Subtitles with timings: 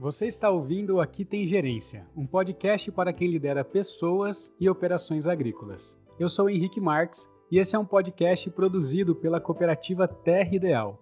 [0.00, 5.26] Você está ouvindo o Aqui Tem Gerência, um podcast para quem lidera pessoas e operações
[5.26, 5.98] agrícolas.
[6.20, 11.00] Eu sou Henrique Marques e esse é um podcast produzido pela cooperativa Terra Ideal,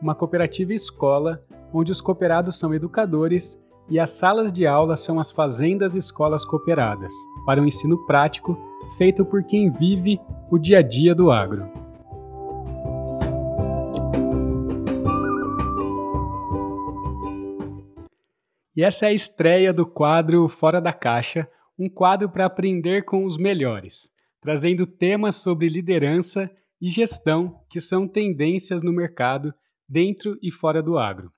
[0.00, 5.32] uma cooperativa escola onde os cooperados são educadores e as salas de aula são as
[5.32, 7.12] fazendas escolas cooperadas,
[7.44, 8.56] para um ensino prático
[8.96, 10.20] feito por quem vive
[10.52, 11.68] o dia a dia do agro.
[18.76, 21.48] E essa é a estreia do quadro Fora da Caixa,
[21.78, 28.06] um quadro para aprender com os melhores, trazendo temas sobre liderança e gestão que são
[28.06, 29.54] tendências no mercado
[29.88, 31.32] dentro e fora do agro.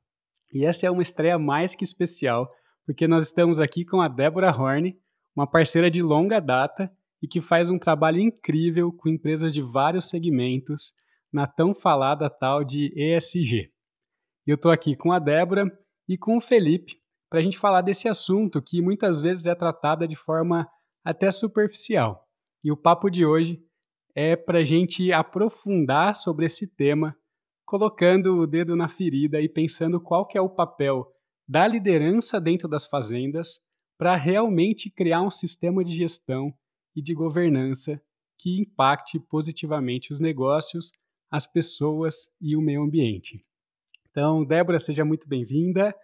[0.52, 2.51] E essa é uma estreia mais que especial,
[2.84, 4.98] porque nós estamos aqui com a Débora Horn,
[5.37, 6.91] uma parceira de longa data
[7.23, 10.93] e que faz um trabalho incrível com empresas de vários segmentos
[11.32, 13.70] na tão falada tal de ESG.
[14.45, 15.70] Eu estou aqui com a Débora
[16.09, 16.96] e com o Felipe,
[17.28, 20.68] para a gente falar desse assunto que muitas vezes é tratada de forma
[21.04, 22.26] até superficial.
[22.62, 23.62] E o papo de hoje
[24.15, 27.16] é para a gente aprofundar sobre esse tema,
[27.65, 31.07] colocando o dedo na ferida e pensando qual que é o papel
[31.46, 33.60] da liderança dentro das fazendas
[33.96, 36.52] para realmente criar um sistema de gestão
[36.95, 38.01] e de governança
[38.38, 40.92] que impacte positivamente os negócios,
[41.30, 43.45] as pessoas e o meio ambiente.
[44.10, 45.95] Então, Débora, seja muito bem-vinda.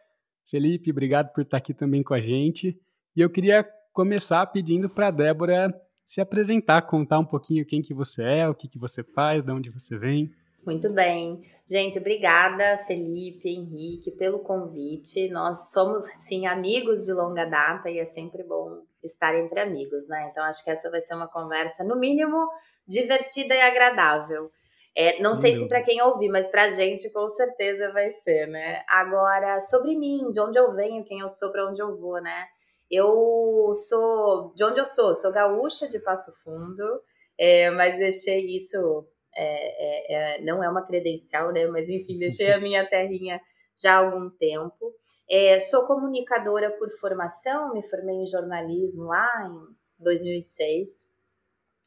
[0.51, 2.79] Felipe, obrigado por estar aqui também com a gente.
[3.17, 7.95] E eu queria começar pedindo para a Débora se apresentar, contar um pouquinho quem que
[7.95, 10.31] você é, o que, que você faz, de onde você vem.
[10.65, 11.43] Muito bem.
[11.67, 15.29] Gente, obrigada, Felipe, Henrique, pelo convite.
[15.29, 20.29] Nós somos, sim, amigos de longa data e é sempre bom estar entre amigos, né?
[20.31, 22.49] Então, acho que essa vai ser uma conversa, no mínimo,
[22.87, 24.51] divertida e agradável.
[24.97, 28.47] É, não sei se para quem ouvir, mas para a gente com certeza vai ser,
[28.47, 28.85] né?
[28.89, 32.47] Agora, sobre mim, de onde eu venho, quem eu sou, para onde eu vou, né?
[32.89, 34.53] Eu sou.
[34.55, 35.13] De onde eu sou?
[35.15, 37.03] Sou gaúcha de Passo Fundo,
[37.37, 39.05] é, mas deixei isso.
[39.37, 41.67] É, é, é não é uma credencial, né?
[41.67, 43.41] Mas enfim, deixei a minha terrinha
[43.75, 44.95] já há algum tempo.
[45.29, 51.09] É, sou comunicadora por formação, me formei em jornalismo lá em 2006.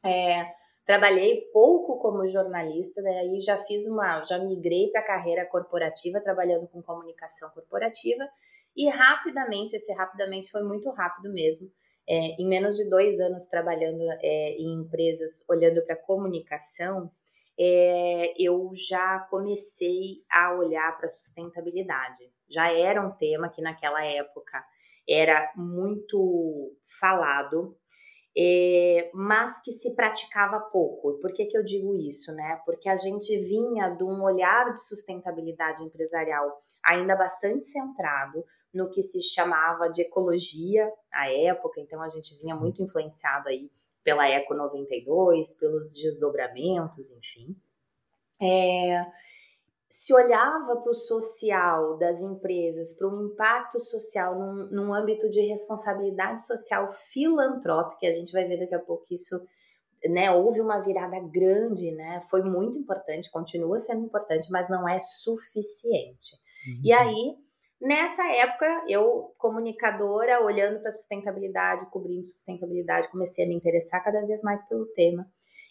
[0.04, 0.46] É,
[0.88, 6.66] Trabalhei pouco como jornalista, daí já fiz uma, já migrei para a carreira corporativa, trabalhando
[6.66, 8.26] com comunicação corporativa,
[8.74, 11.70] e rapidamente, esse rapidamente foi muito rápido mesmo.
[12.08, 17.12] É, em menos de dois anos trabalhando é, em empresas, olhando para comunicação,
[17.60, 22.32] é, eu já comecei a olhar para sustentabilidade.
[22.48, 24.64] Já era um tema que naquela época
[25.06, 27.76] era muito falado,
[28.36, 31.18] é, mas que se praticava pouco.
[31.20, 32.32] Por que, que eu digo isso?
[32.32, 32.60] Né?
[32.64, 39.02] Porque a gente vinha de um olhar de sustentabilidade empresarial ainda bastante centrado no que
[39.02, 43.70] se chamava de ecologia à época, então a gente vinha muito influenciado aí
[44.04, 47.56] pela Eco 92, pelos desdobramentos, enfim.
[48.40, 49.04] É,
[49.88, 55.40] se olhava para o social das empresas, para um impacto social num, num, âmbito de
[55.40, 59.34] responsabilidade social filantrópica, a gente vai ver daqui a pouco isso,
[60.04, 65.00] né, houve uma virada grande, né, foi muito importante, continua sendo importante, mas não é
[65.00, 66.36] suficiente.
[66.66, 66.80] Uhum.
[66.84, 67.36] E aí,
[67.80, 74.42] nessa época, eu, comunicadora, olhando para sustentabilidade, cobrindo sustentabilidade, comecei a me interessar cada vez
[74.42, 75.26] mais pelo tema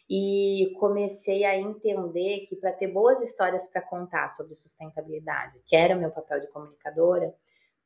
[0.09, 5.95] e comecei a entender que para ter boas histórias para contar sobre sustentabilidade, que era
[5.95, 7.35] o meu papel de comunicadora,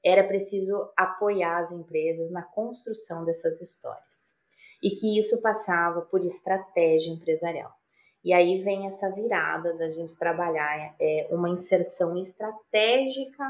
[0.03, 4.35] era preciso apoiar as empresas na construção dessas histórias.
[4.81, 7.71] E que isso passava por estratégia empresarial.
[8.23, 13.43] E aí vem essa virada da gente trabalhar é, uma inserção estratégica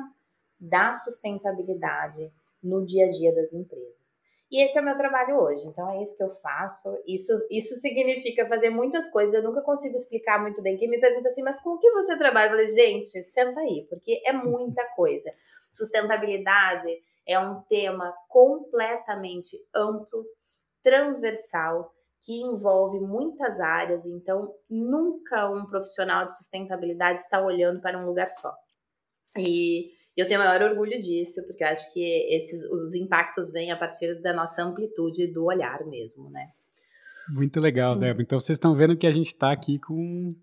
[0.57, 2.31] da sustentabilidade
[2.63, 4.20] no dia a dia das empresas.
[4.51, 5.65] E esse é o meu trabalho hoje.
[5.67, 6.89] Então é isso que eu faço.
[7.07, 9.33] Isso, isso significa fazer muitas coisas.
[9.33, 10.75] Eu nunca consigo explicar muito bem.
[10.75, 12.47] Quem me pergunta assim, mas com o que você trabalha?
[12.47, 15.31] Eu falei, gente, senta aí, porque é muita coisa.
[15.69, 16.87] Sustentabilidade
[17.25, 20.25] é um tema completamente amplo,
[20.83, 21.89] transversal,
[22.25, 24.05] que envolve muitas áreas.
[24.05, 28.53] Então, nunca um profissional de sustentabilidade está olhando para um lugar só.
[29.37, 32.03] E eu tenho maior orgulho disso, porque eu acho que
[32.33, 36.49] esses, os impactos vêm a partir da nossa amplitude do olhar mesmo, né?
[37.33, 37.99] Muito legal, hum.
[37.99, 38.23] Débora.
[38.23, 40.35] Então vocês estão vendo que a gente está aqui com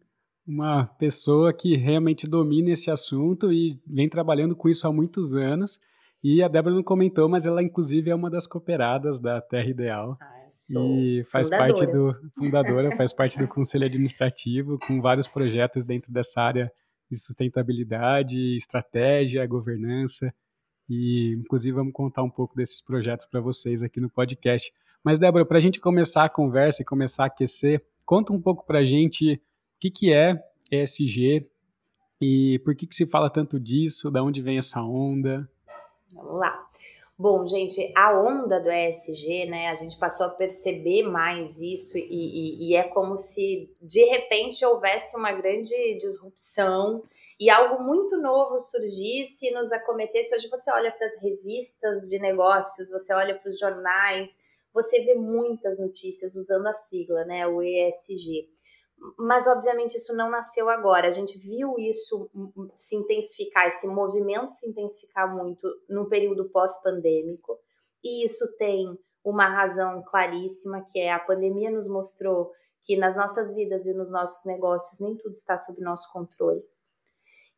[0.47, 5.79] uma pessoa que realmente domina esse assunto e vem trabalhando com isso há muitos anos.
[6.25, 10.17] E a Débora não comentou, mas ela inclusive é uma das cooperadas da Terra Ideal.
[10.21, 10.39] Ah,
[10.81, 11.75] e faz fundadora.
[11.75, 16.73] parte do fundadora, faz parte do conselho administrativo, com vários projetos dentro dessa área
[17.11, 20.33] de sustentabilidade, estratégia, governança.
[20.89, 24.73] e inclusive vamos contar um pouco desses projetos para vocês aqui no podcast.
[25.05, 28.65] Mas, Débora, para a gente começar a conversa e começar a aquecer, conta um pouco
[28.65, 29.41] para a gente o
[29.81, 31.47] que, que é ESG
[32.21, 35.49] e por que, que se fala tanto disso, da onde vem essa onda.
[36.13, 36.67] Vamos lá.
[37.21, 39.71] Bom, gente, a onda do ESG, né?
[39.71, 44.65] A gente passou a perceber mais isso e, e, e, é como se de repente
[44.65, 47.03] houvesse uma grande disrupção
[47.41, 50.33] e algo muito novo surgisse e nos acometesse.
[50.33, 54.39] Hoje você olha para as revistas de negócios, você olha para os jornais,
[54.73, 57.49] você vê muitas notícias usando a sigla, né?
[57.49, 58.49] O ESG
[59.17, 61.09] mas obviamente isso não nasceu agora.
[61.09, 62.31] A gente viu isso
[62.75, 67.59] se intensificar, esse movimento se intensificar muito no período pós-pandêmico,
[68.03, 72.53] e isso tem uma razão claríssima, que é a pandemia nos mostrou
[72.83, 76.63] que nas nossas vidas e nos nossos negócios nem tudo está sob nosso controle.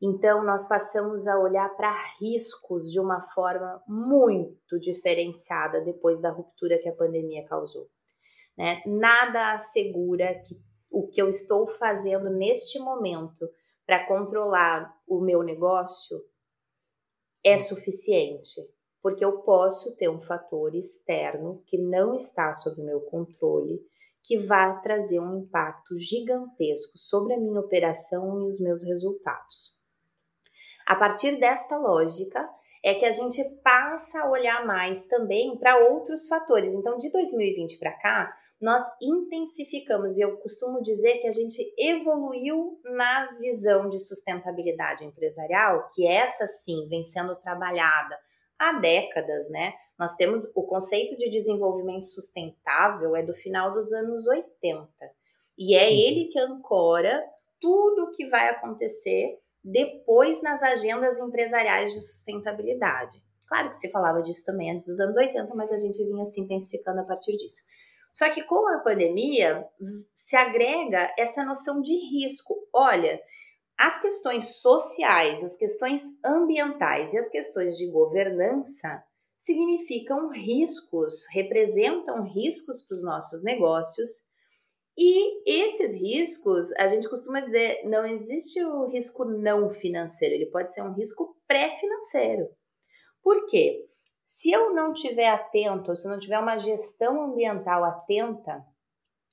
[0.02, 6.78] Então, nós passamos a olhar para riscos de uma forma muito diferenciada depois da ruptura
[6.78, 7.86] que a pandemia causou.
[8.56, 8.82] Né?
[8.86, 10.58] Nada assegura que
[10.90, 13.48] o que eu estou fazendo neste momento
[13.86, 16.22] para controlar o meu negócio
[17.44, 18.60] é suficiente,
[19.02, 23.80] porque eu posso ter um fator externo que não está sob meu controle,
[24.22, 29.78] que vai trazer um impacto gigantesco sobre a minha operação e os meus resultados.
[30.86, 32.46] A partir desta lógica,
[32.82, 36.74] é que a gente passa a olhar mais também para outros fatores.
[36.74, 42.80] Então, de 2020 para cá, nós intensificamos, e eu costumo dizer que a gente evoluiu
[42.84, 48.18] na visão de sustentabilidade empresarial, que essa sim vem sendo trabalhada
[48.58, 49.74] há décadas, né?
[49.98, 54.88] Nós temos o conceito de desenvolvimento sustentável é do final dos anos 80.
[55.58, 57.22] E é ele que ancora
[57.60, 63.22] tudo o que vai acontecer depois nas agendas empresariais de sustentabilidade.
[63.46, 66.40] Claro que se falava disso também antes dos anos 80, mas a gente vinha se
[66.40, 67.62] intensificando a partir disso.
[68.12, 69.66] Só que com a pandemia
[70.12, 72.56] se agrega essa noção de risco.
[72.72, 73.20] Olha,
[73.78, 79.02] as questões sociais, as questões ambientais e as questões de governança
[79.36, 84.29] significam riscos, representam riscos para os nossos negócios
[85.02, 90.74] e esses riscos, a gente costuma dizer, não existe o risco não financeiro, ele pode
[90.74, 92.46] ser um risco pré-financeiro.
[93.22, 93.82] Por quê?
[94.26, 98.62] Se eu não tiver atento, se não tiver uma gestão ambiental atenta,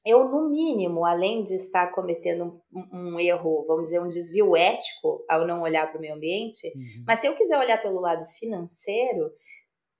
[0.05, 5.25] eu, no mínimo, além de estar cometendo um, um erro, vamos dizer, um desvio ético
[5.29, 7.03] ao não olhar para o meio ambiente, uhum.
[7.05, 9.29] mas se eu quiser olhar pelo lado financeiro,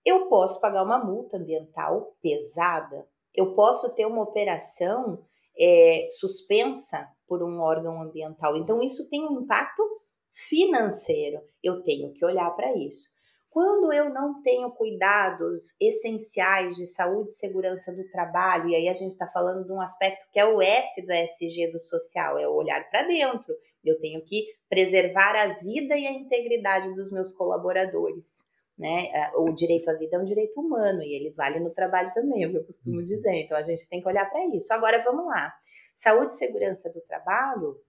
[0.05, 3.05] eu posso pagar uma multa ambiental pesada,
[3.35, 5.27] eu posso ter uma operação
[5.59, 8.55] é, suspensa por um órgão ambiental.
[8.55, 9.83] Então, isso tem um impacto
[10.31, 11.39] financeiro.
[11.63, 13.17] Eu tenho que olhar para isso.
[13.49, 18.93] Quando eu não tenho cuidados essenciais de saúde e segurança do trabalho, e aí a
[18.93, 22.47] gente está falando de um aspecto que é o S do SG do social, é
[22.47, 23.55] o olhar para dentro.
[23.83, 28.45] Eu tenho que preservar a vida e a integridade dos meus colaboradores
[28.77, 29.31] né?
[29.35, 32.47] O direito à vida é um direito humano e ele vale no trabalho também, é
[32.47, 33.03] o que eu costumo uhum.
[33.03, 33.33] dizer.
[33.33, 34.71] Então a gente tem que olhar para isso.
[34.73, 35.53] Agora vamos lá.
[35.95, 37.81] Saúde e segurança do trabalho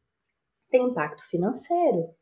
[0.71, 2.15] tem impacto financeiro.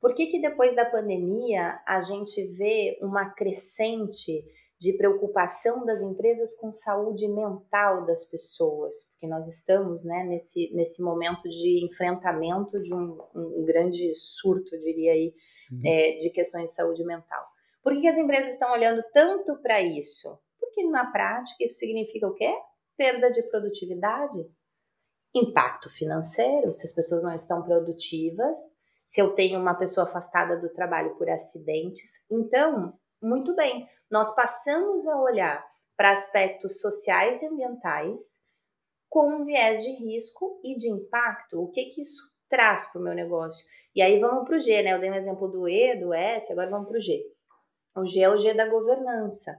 [0.00, 4.44] Por que, que depois da pandemia a gente vê uma crescente
[4.78, 9.04] de preocupação das empresas com saúde mental das pessoas?
[9.10, 15.12] Porque nós estamos né, nesse, nesse momento de enfrentamento de um, um grande surto, diria
[15.12, 15.32] aí,
[15.72, 15.80] uhum.
[15.84, 17.53] é, de questões de saúde mental.
[17.84, 20.40] Por que, as empresas estão olhando tanto para isso?
[20.58, 22.50] Porque na prática isso significa o quê?
[22.96, 24.38] Perda de produtividade,
[25.34, 28.56] impacto financeiro, se as pessoas não estão produtivas,
[29.04, 32.24] se eu tenho uma pessoa afastada do trabalho por acidentes.
[32.30, 35.62] Então, muito bem, nós passamos a olhar
[35.94, 38.42] para aspectos sociais e ambientais
[39.10, 41.60] com um viés de risco e de impacto.
[41.60, 43.66] O que que isso traz para o meu negócio?
[43.94, 44.94] E aí vamos para o G, né?
[44.94, 47.33] Eu dei um exemplo do E, do S, agora vamos para o G.
[47.96, 49.56] O G é o G da governança.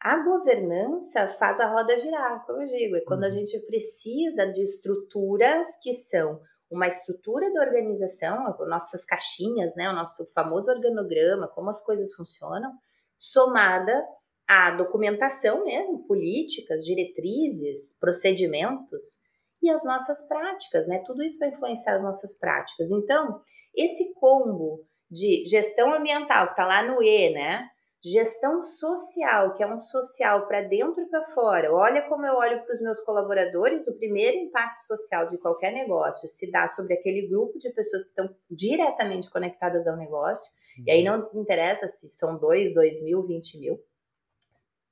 [0.00, 3.32] A governança faz a roda girar, como eu digo, é quando a uhum.
[3.32, 10.24] gente precisa de estruturas que são uma estrutura da organização, nossas caixinhas, né, o nosso
[10.32, 12.72] famoso organograma, como as coisas funcionam,
[13.18, 14.06] somada
[14.46, 19.20] à documentação mesmo, políticas, diretrizes, procedimentos
[19.62, 21.02] e as nossas práticas, né?
[21.04, 22.90] Tudo isso vai influenciar as nossas práticas.
[22.90, 23.42] Então,
[23.74, 27.68] esse combo de gestão ambiental, que está lá no E, né?
[28.02, 31.70] Gestão social, que é um social para dentro e para fora.
[31.74, 33.86] Olha como eu olho para os meus colaboradores.
[33.88, 38.10] O primeiro impacto social de qualquer negócio se dá sobre aquele grupo de pessoas que
[38.10, 40.50] estão diretamente conectadas ao negócio.
[40.78, 40.84] Uhum.
[40.86, 41.28] E aí uhum.
[41.34, 43.78] não interessa se são dois, dois mil, vinte mil,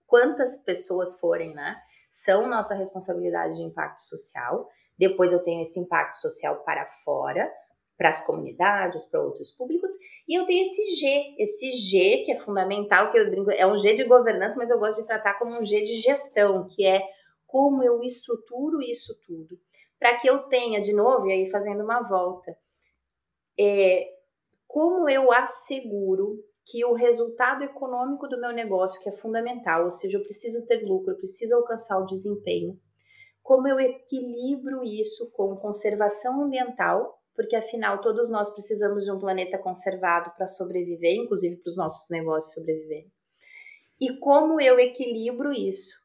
[0.07, 1.77] quantas pessoas forem, né?
[2.11, 4.69] São nossa responsabilidade de impacto social.
[4.99, 7.51] Depois eu tenho esse impacto social para fora,
[7.99, 9.91] para as comunidades, para outros públicos,
[10.27, 13.77] e eu tenho esse G, esse G que é fundamental, que eu brinco, é um
[13.77, 17.03] G de governança, mas eu gosto de tratar como um G de gestão, que é
[17.45, 19.59] como eu estruturo isso tudo,
[19.99, 22.57] para que eu tenha, de novo, e aí fazendo uma volta,
[23.59, 24.07] é,
[24.69, 30.19] como eu asseguro que o resultado econômico do meu negócio, que é fundamental, ou seja,
[30.19, 32.79] eu preciso ter lucro, eu preciso alcançar o desempenho,
[33.43, 39.57] como eu equilibro isso com conservação ambiental, porque afinal todos nós precisamos de um planeta
[39.57, 43.13] conservado para sobreviver, inclusive para os nossos negócios sobreviverem.
[44.01, 46.03] E como eu equilibro isso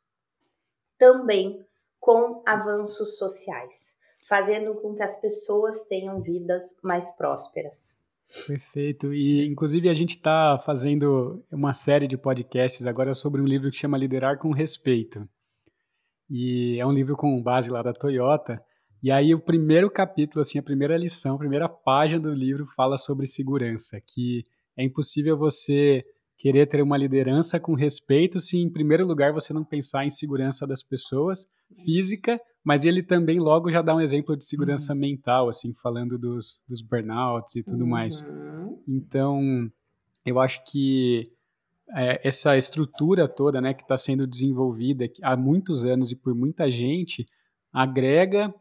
[0.95, 1.65] também
[1.99, 3.97] com avanços sociais,
[4.27, 7.97] fazendo com que as pessoas tenham vidas mais prósperas.
[8.45, 9.11] Perfeito.
[9.11, 13.77] E, inclusive, a gente está fazendo uma série de podcasts agora sobre um livro que
[13.77, 15.27] chama Liderar com Respeito.
[16.29, 18.63] E é um livro com base lá da Toyota.
[19.03, 22.95] E aí, o primeiro capítulo, assim, a primeira lição, a primeira página do livro fala
[22.95, 24.45] sobre segurança, que
[24.77, 26.05] é impossível você
[26.37, 30.65] querer ter uma liderança com respeito se, em primeiro lugar, você não pensar em segurança
[30.65, 31.47] das pessoas,
[31.83, 34.99] física, mas ele também logo já dá um exemplo de segurança uhum.
[34.99, 37.89] mental, assim, falando dos, dos burnouts e tudo uhum.
[37.89, 38.25] mais.
[38.87, 39.69] Então,
[40.25, 41.29] eu acho que
[41.93, 46.71] é, essa estrutura toda, né, que está sendo desenvolvida há muitos anos e por muita
[46.71, 47.27] gente,
[47.73, 48.53] agrega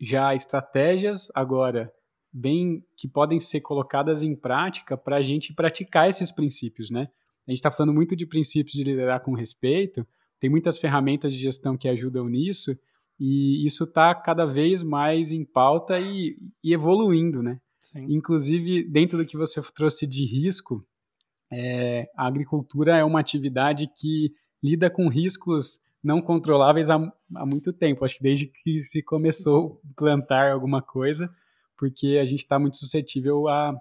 [0.00, 1.92] já estratégias agora
[2.32, 7.08] bem que podem ser colocadas em prática para a gente praticar esses princípios, né?
[7.46, 10.06] A gente está falando muito de princípios de liderar com respeito,
[10.38, 12.78] tem muitas ferramentas de gestão que ajudam nisso,
[13.18, 17.60] e isso está cada vez mais em pauta e, e evoluindo, né?
[17.80, 18.06] Sim.
[18.08, 20.86] Inclusive, dentro do que você trouxe de risco,
[21.52, 26.96] é, a agricultura é uma atividade que lida com riscos não controláveis há,
[27.34, 28.04] há muito tempo.
[28.04, 31.30] Acho que desde que se começou a plantar alguma coisa,
[31.76, 33.74] porque a gente está muito suscetível a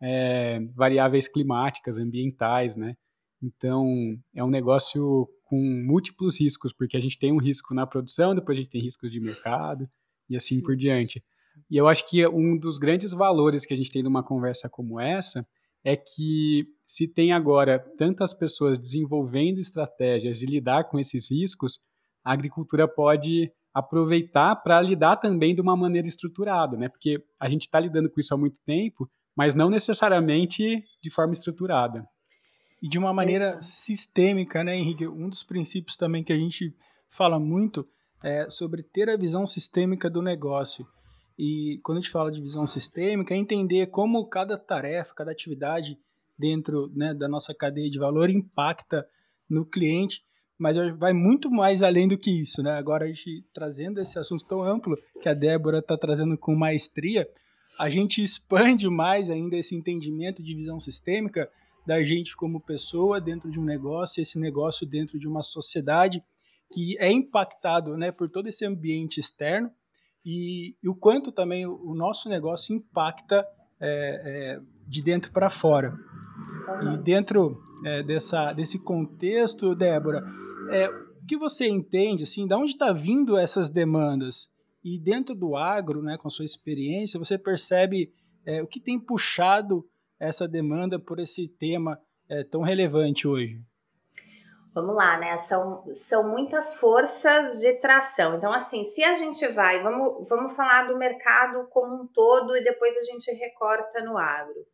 [0.00, 2.96] é, variáveis climáticas, ambientais, né?
[3.42, 8.34] Então, é um negócio com múltiplos riscos, porque a gente tem um risco na produção,
[8.34, 9.88] depois a gente tem riscos de mercado
[10.28, 11.22] e assim por diante.
[11.70, 14.98] E eu acho que um dos grandes valores que a gente tem numa conversa como
[14.98, 15.46] essa
[15.84, 21.78] é que se tem agora tantas pessoas desenvolvendo estratégias de lidar com esses riscos,
[22.24, 26.88] a agricultura pode aproveitar para lidar também de uma maneira estruturada, né?
[26.88, 31.32] Porque a gente está lidando com isso há muito tempo, mas não necessariamente de forma
[31.32, 32.06] estruturada.
[32.80, 33.64] E de uma maneira Exato.
[33.64, 35.06] sistêmica, né, Henrique?
[35.08, 36.74] Um dos princípios também que a gente
[37.10, 37.86] fala muito
[38.22, 40.86] é sobre ter a visão sistêmica do negócio.
[41.38, 45.98] E quando a gente fala de visão sistêmica, é entender como cada tarefa, cada atividade
[46.38, 49.06] dentro né, da nossa cadeia de valor impacta
[49.48, 50.22] no cliente,
[50.58, 52.62] mas vai muito mais além do que isso.
[52.62, 52.72] Né?
[52.72, 57.28] Agora, a gente trazendo esse assunto tão amplo que a Débora está trazendo com maestria,
[57.78, 61.50] a gente expande mais ainda esse entendimento de visão sistêmica
[61.86, 66.22] da gente como pessoa dentro de um negócio, esse negócio dentro de uma sociedade
[66.72, 69.70] que é impactado né, por todo esse ambiente externo
[70.24, 73.46] e, e o quanto também o, o nosso negócio impacta
[73.80, 75.98] é, é, de dentro para fora.
[76.82, 80.24] E dentro é, dessa, desse contexto, Débora,
[80.70, 84.50] é, o que você entende, assim, de onde está vindo essas demandas?
[84.82, 88.12] E dentro do agro, né, com a sua experiência, você percebe
[88.46, 89.84] é, o que tem puxado
[90.18, 93.60] essa demanda por esse tema é, tão relevante hoje?
[94.74, 95.36] Vamos lá, né?
[95.36, 98.34] São, são muitas forças de tração.
[98.34, 102.64] Então, assim, se a gente vai, vamos, vamos falar do mercado como um todo e
[102.64, 104.66] depois a gente recorta no agro.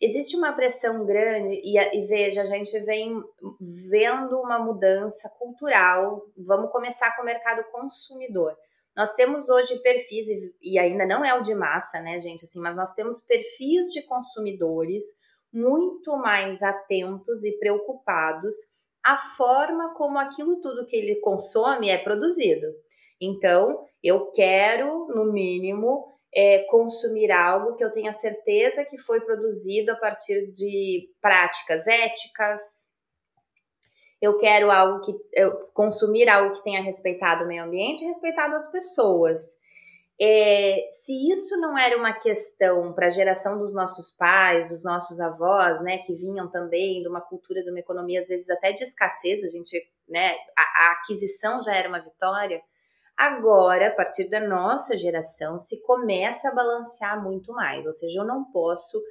[0.00, 3.22] Existe uma pressão grande, e, e veja, a gente vem
[3.60, 6.22] vendo uma mudança cultural.
[6.38, 8.56] Vamos começar com o mercado consumidor.
[8.96, 10.26] Nós temos hoje perfis,
[10.62, 14.02] e ainda não é o de massa, né, gente, assim, mas nós temos perfis de
[14.02, 15.02] consumidores
[15.52, 18.54] muito mais atentos e preocupados
[19.06, 22.66] à forma como aquilo tudo que ele consome é produzido.
[23.20, 29.92] Então, eu quero, no mínimo, é, consumir algo que eu tenha certeza que foi produzido
[29.92, 32.88] a partir de práticas éticas,
[34.20, 38.54] eu quero algo que eu consumir algo que tenha respeitado o meio ambiente e respeitado
[38.54, 39.58] as pessoas.
[40.18, 45.20] É, se isso não era uma questão para a geração dos nossos pais, dos nossos
[45.20, 48.82] avós, né, que vinham também de uma cultura, de uma economia às vezes até de
[48.82, 52.62] escassez, a gente, né, a, a aquisição já era uma vitória.
[53.14, 58.26] Agora, a partir da nossa geração, se começa a balancear muito mais, ou seja, eu
[58.26, 59.02] não posso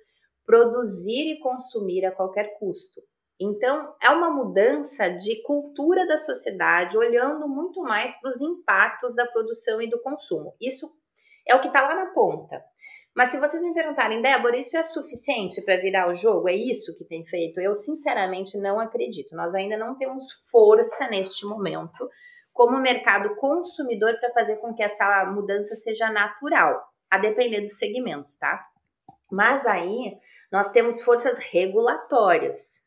[0.44, 3.02] produzir e consumir a qualquer custo.
[3.40, 9.26] Então, é uma mudança de cultura da sociedade, olhando muito mais para os impactos da
[9.26, 10.56] produção e do consumo.
[10.62, 10.90] Isso
[11.48, 12.64] é o que está lá na ponta.
[13.16, 16.50] Mas se vocês me perguntarem, Débora, isso é suficiente para virar o jogo?
[16.50, 17.62] É isso que tem feito?
[17.62, 19.36] Eu sinceramente não acredito.
[19.36, 22.10] Nós ainda não temos força neste momento
[22.52, 28.38] como mercado consumidor para fazer com que essa mudança seja natural, a depender dos segmentos,
[28.38, 28.66] tá?
[29.32, 30.18] Mas aí
[30.52, 32.85] nós temos forças regulatórias.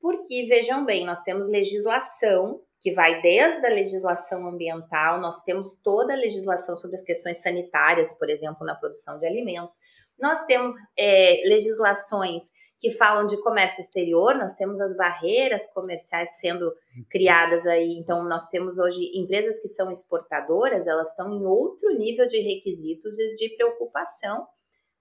[0.00, 6.14] Porque, vejam bem, nós temos legislação que vai desde a legislação ambiental, nós temos toda
[6.14, 9.76] a legislação sobre as questões sanitárias, por exemplo, na produção de alimentos.
[10.18, 12.44] Nós temos é, legislações
[12.78, 16.72] que falam de comércio exterior, nós temos as barreiras comerciais sendo
[17.10, 17.98] criadas aí.
[17.98, 23.18] Então, nós temos hoje empresas que são exportadoras, elas estão em outro nível de requisitos
[23.18, 24.46] e de preocupação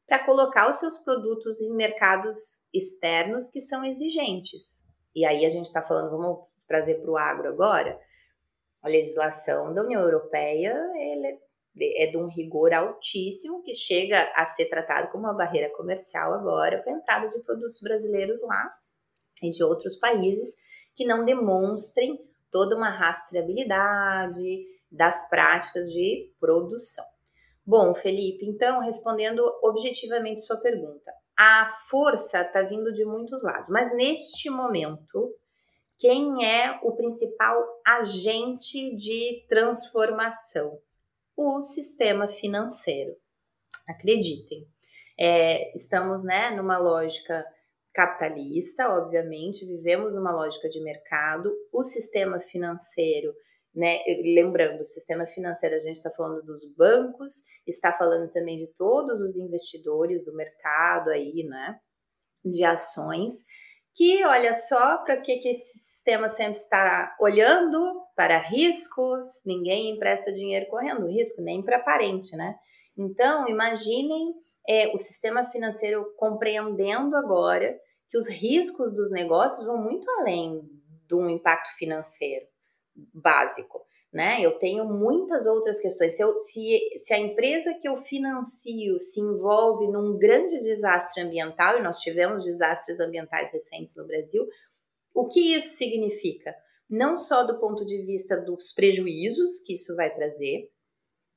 [0.05, 4.88] para colocar os seus produtos em mercados externos que são exigentes.
[5.19, 7.99] E aí a gente está falando, vamos trazer para o agro agora,
[8.81, 10.81] a legislação da União Europeia
[11.77, 16.81] é de um rigor altíssimo que chega a ser tratado como uma barreira comercial agora
[16.81, 18.73] para a entrada de produtos brasileiros lá
[19.43, 20.55] e de outros países
[20.95, 22.17] que não demonstrem
[22.49, 27.03] toda uma rastreabilidade das práticas de produção.
[27.65, 33.95] Bom, Felipe, então, respondendo objetivamente sua pergunta, a força está vindo de muitos lados, mas
[33.95, 35.33] neste momento,
[35.97, 40.77] quem é o principal agente de transformação?
[41.37, 43.15] O sistema financeiro.
[43.87, 44.67] Acreditem.
[45.17, 47.45] É, estamos né, numa lógica
[47.93, 51.53] capitalista, obviamente, vivemos numa lógica de mercado.
[51.71, 53.33] O sistema financeiro
[53.73, 53.99] né?
[54.35, 59.21] Lembrando, o sistema financeiro, a gente está falando dos bancos, está falando também de todos
[59.21, 61.79] os investidores do mercado aí, né?
[62.43, 63.43] De ações,
[63.93, 70.31] que olha só para que, que esse sistema sempre está olhando para riscos, ninguém empresta
[70.31, 72.55] dinheiro correndo risco, nem para parente, né?
[72.97, 74.33] Então, imaginem
[74.67, 77.77] é, o sistema financeiro compreendendo agora
[78.09, 80.61] que os riscos dos negócios vão muito além
[81.07, 82.45] do impacto financeiro
[83.13, 83.85] básico.
[84.11, 84.41] Né?
[84.41, 86.13] Eu tenho muitas outras questões.
[86.15, 91.77] Se, eu, se, se, a empresa que eu financio se envolve num grande desastre ambiental,
[91.77, 94.47] e nós tivemos desastres ambientais recentes no Brasil,
[95.13, 96.55] o que isso significa?
[96.89, 100.71] Não só do ponto de vista dos prejuízos que isso vai trazer,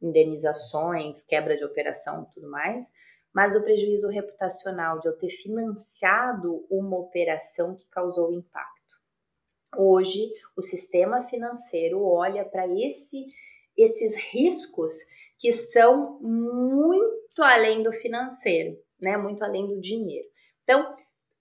[0.01, 2.91] indenizações, quebra de operação tudo mais,
[3.35, 8.72] mas do prejuízo reputacional de eu ter financiado uma operação que causou impacto.
[9.77, 13.27] Hoje, o sistema financeiro olha para esse,
[13.77, 14.93] esses riscos
[15.39, 19.17] que estão muito além do financeiro, né?
[19.17, 20.29] Muito além do dinheiro.
[20.63, 20.95] Então,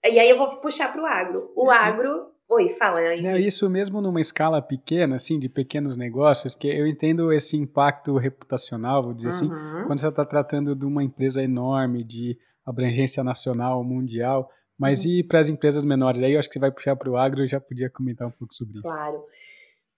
[0.04, 1.52] e aí eu vou puxar para o agro.
[1.54, 1.70] O uhum.
[1.70, 3.22] agro Oi, fala aí.
[3.22, 8.18] Não, isso mesmo numa escala pequena, assim, de pequenos negócios, porque eu entendo esse impacto
[8.18, 9.54] reputacional, vou dizer assim, uhum.
[9.56, 14.50] assim, quando você está tratando de uma empresa enorme, de abrangência nacional, mundial,
[14.82, 15.12] mas uhum.
[15.12, 16.20] e para as empresas menores?
[16.20, 18.32] Aí eu acho que você vai puxar para o agro, eu já podia comentar um
[18.32, 18.82] pouco sobre isso.
[18.82, 19.24] Claro.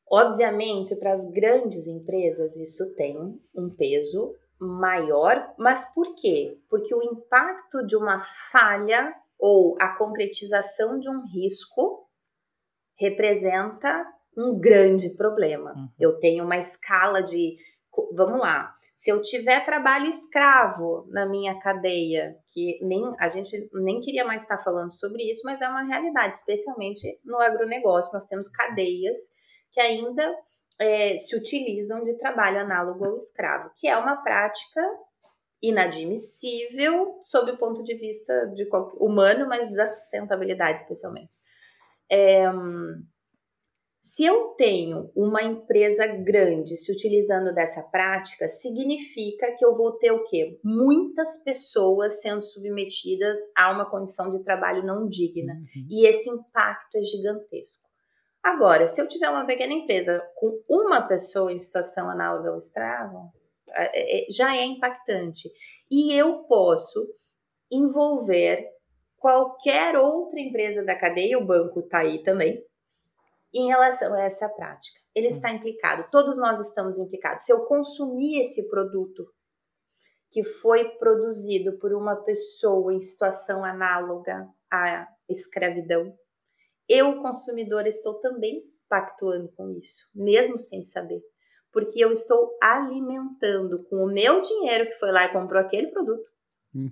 [0.06, 3.16] Obviamente, para as grandes empresas, isso tem
[3.54, 6.58] um peso maior, mas por quê?
[6.68, 12.06] Porque o impacto de uma falha ou a concretização de um risco
[12.98, 15.72] representa um grande problema.
[15.72, 15.88] Uhum.
[15.98, 17.56] Eu tenho uma escala de.
[18.12, 24.00] Vamos lá, se eu tiver trabalho escravo na minha cadeia, que nem a gente nem
[24.00, 28.48] queria mais estar falando sobre isso, mas é uma realidade, especialmente no agronegócio, nós temos
[28.48, 29.18] cadeias
[29.72, 30.32] que ainda
[30.80, 34.80] é, se utilizam de trabalho análogo ao escravo, que é uma prática
[35.60, 41.34] inadmissível sob o ponto de vista de qualquer, humano, mas da sustentabilidade especialmente.
[42.10, 42.44] É,
[44.04, 50.12] se eu tenho uma empresa grande se utilizando dessa prática, significa que eu vou ter
[50.12, 50.60] o quê?
[50.62, 55.54] Muitas pessoas sendo submetidas a uma condição de trabalho não digna.
[55.54, 55.86] Uhum.
[55.90, 57.88] E esse impacto é gigantesco.
[58.42, 63.32] Agora, se eu tiver uma pequena empresa com uma pessoa em situação análoga ao escravo,
[63.70, 65.50] é, é, já é impactante.
[65.90, 67.08] E eu posso
[67.72, 68.68] envolver
[69.16, 72.62] qualquer outra empresa da cadeia, o banco está aí também,
[73.54, 75.00] em relação a essa prática.
[75.14, 75.54] Ele está hum.
[75.54, 77.44] implicado, todos nós estamos implicados.
[77.44, 79.24] Se eu consumir esse produto
[80.30, 86.12] que foi produzido por uma pessoa em situação análoga à escravidão,
[86.88, 91.22] eu, consumidor, estou também pactuando com isso, mesmo sem saber.
[91.72, 96.30] Porque eu estou alimentando com o meu dinheiro que foi lá e comprou aquele produto.
[96.74, 96.90] Uhum.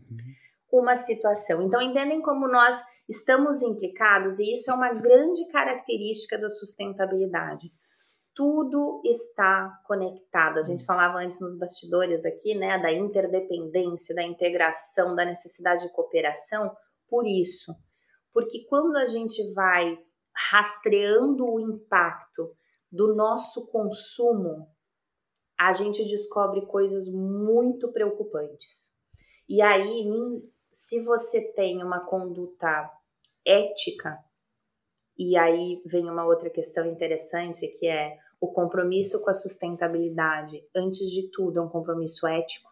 [0.71, 1.61] uma situação.
[1.63, 2.81] Então, entendem como nós
[3.13, 7.71] estamos implicados, e isso é uma grande característica da sustentabilidade.
[8.35, 10.59] Tudo está conectado.
[10.59, 15.93] A gente falava antes nos bastidores aqui, né, da interdependência, da integração, da necessidade de
[15.93, 16.75] cooperação,
[17.07, 17.75] por isso.
[18.33, 19.99] Porque quando a gente vai
[20.51, 22.57] rastreando o impacto
[22.91, 24.67] do nosso consumo,
[25.61, 28.95] a gente descobre coisas muito preocupantes.
[29.47, 30.09] E aí,
[30.71, 32.91] se você tem uma conduta
[33.47, 34.19] ética,
[35.19, 41.09] e aí vem uma outra questão interessante que é o compromisso com a sustentabilidade, antes
[41.11, 42.71] de tudo, é um compromisso ético,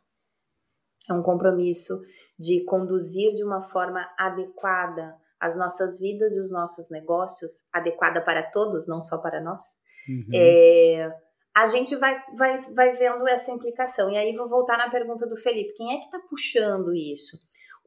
[1.09, 2.01] é um compromisso
[2.39, 8.43] de conduzir de uma forma adequada as nossas vidas e os nossos negócios, adequada para
[8.43, 9.63] todos, não só para nós.
[10.09, 10.29] Uhum.
[10.35, 11.11] É,
[11.57, 14.11] a gente vai, vai, vai vendo essa implicação.
[14.11, 17.39] E aí vou voltar na pergunta do Felipe: quem é que está puxando isso?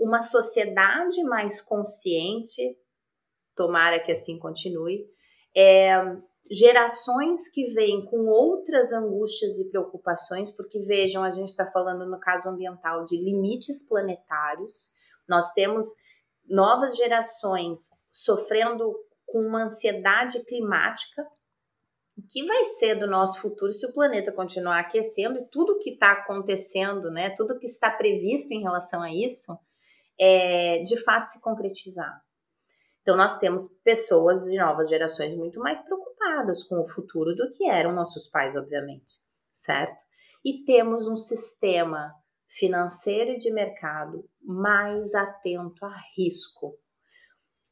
[0.04, 2.78] Uma sociedade mais consciente,
[3.56, 5.06] tomara que assim continue,
[5.56, 5.94] é,
[6.52, 12.20] gerações que vêm com outras angústias e preocupações, porque vejam, a gente está falando no
[12.20, 14.92] caso ambiental de limites planetários,
[15.28, 15.86] nós temos
[16.46, 18.94] novas gerações sofrendo
[19.26, 21.24] com uma ansiedade climática.
[22.18, 25.92] O que vai ser do nosso futuro se o planeta continuar aquecendo e tudo que
[25.92, 29.58] está acontecendo, né, tudo que está previsto em relação a isso,
[30.20, 32.22] é, de fato se concretizar?
[33.02, 37.70] Então, nós temos pessoas de novas gerações muito mais preocupadas com o futuro do que
[37.70, 39.20] eram nossos pais, obviamente,
[39.52, 40.02] certo?
[40.44, 42.14] E temos um sistema
[42.48, 46.78] financeiro e de mercado mais atento a risco.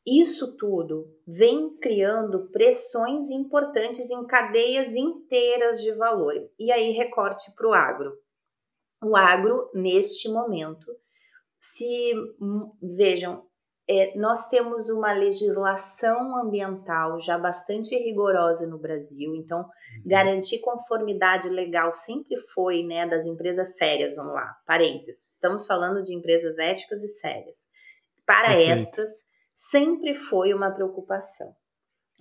[0.06, 6.34] Isso tudo vem criando pressões importantes em cadeias inteiras de valor.
[6.60, 8.18] E aí, recorte para o agro.
[9.04, 10.88] O agro, neste momento,
[11.62, 13.46] se hum, vejam,
[13.88, 20.04] é, nós temos uma legislação ambiental já bastante rigorosa no Brasil, então uhum.
[20.06, 26.16] garantir conformidade legal sempre foi né, das empresas sérias, vamos lá, parênteses, estamos falando de
[26.16, 27.68] empresas éticas e sérias.
[28.26, 28.72] Para Perfeito.
[28.72, 29.10] estas,
[29.54, 31.54] sempre foi uma preocupação.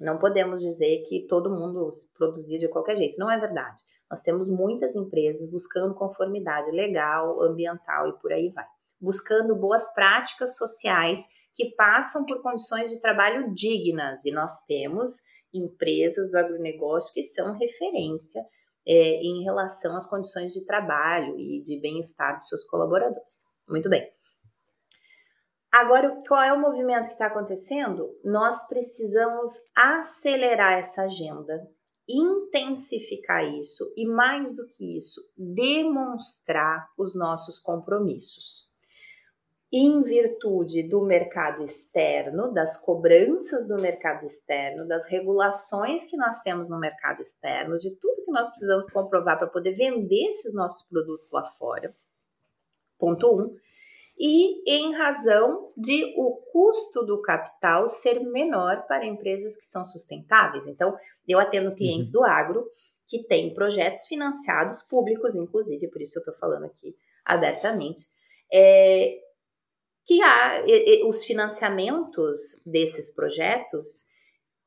[0.00, 3.82] Não podemos dizer que todo mundo produzia de qualquer jeito, não é verdade.
[4.10, 8.66] Nós temos muitas empresas buscando conformidade legal, ambiental e por aí vai.
[9.00, 16.30] Buscando boas práticas sociais que passam por condições de trabalho dignas, e nós temos empresas
[16.30, 18.44] do agronegócio que são referência
[18.86, 23.44] é, em relação às condições de trabalho e de bem-estar de seus colaboradores.
[23.68, 24.08] Muito bem.
[25.72, 28.08] Agora, qual é o movimento que está acontecendo?
[28.24, 31.68] Nós precisamos acelerar essa agenda,
[32.08, 38.69] intensificar isso e, mais do que isso, demonstrar os nossos compromissos
[39.72, 46.68] em virtude do mercado externo, das cobranças do mercado externo, das regulações que nós temos
[46.68, 51.30] no mercado externo, de tudo que nós precisamos comprovar para poder vender esses nossos produtos
[51.30, 51.94] lá fora.
[52.98, 53.56] Ponto um.
[54.18, 60.66] E em razão de o custo do capital ser menor para empresas que são sustentáveis.
[60.66, 60.94] Então,
[61.26, 62.20] eu atendo clientes uhum.
[62.20, 62.68] do agro
[63.06, 68.08] que têm projetos financiados públicos, inclusive, por isso eu estou falando aqui abertamente,
[68.52, 69.29] é,
[70.04, 70.64] que há
[71.06, 74.08] os financiamentos desses projetos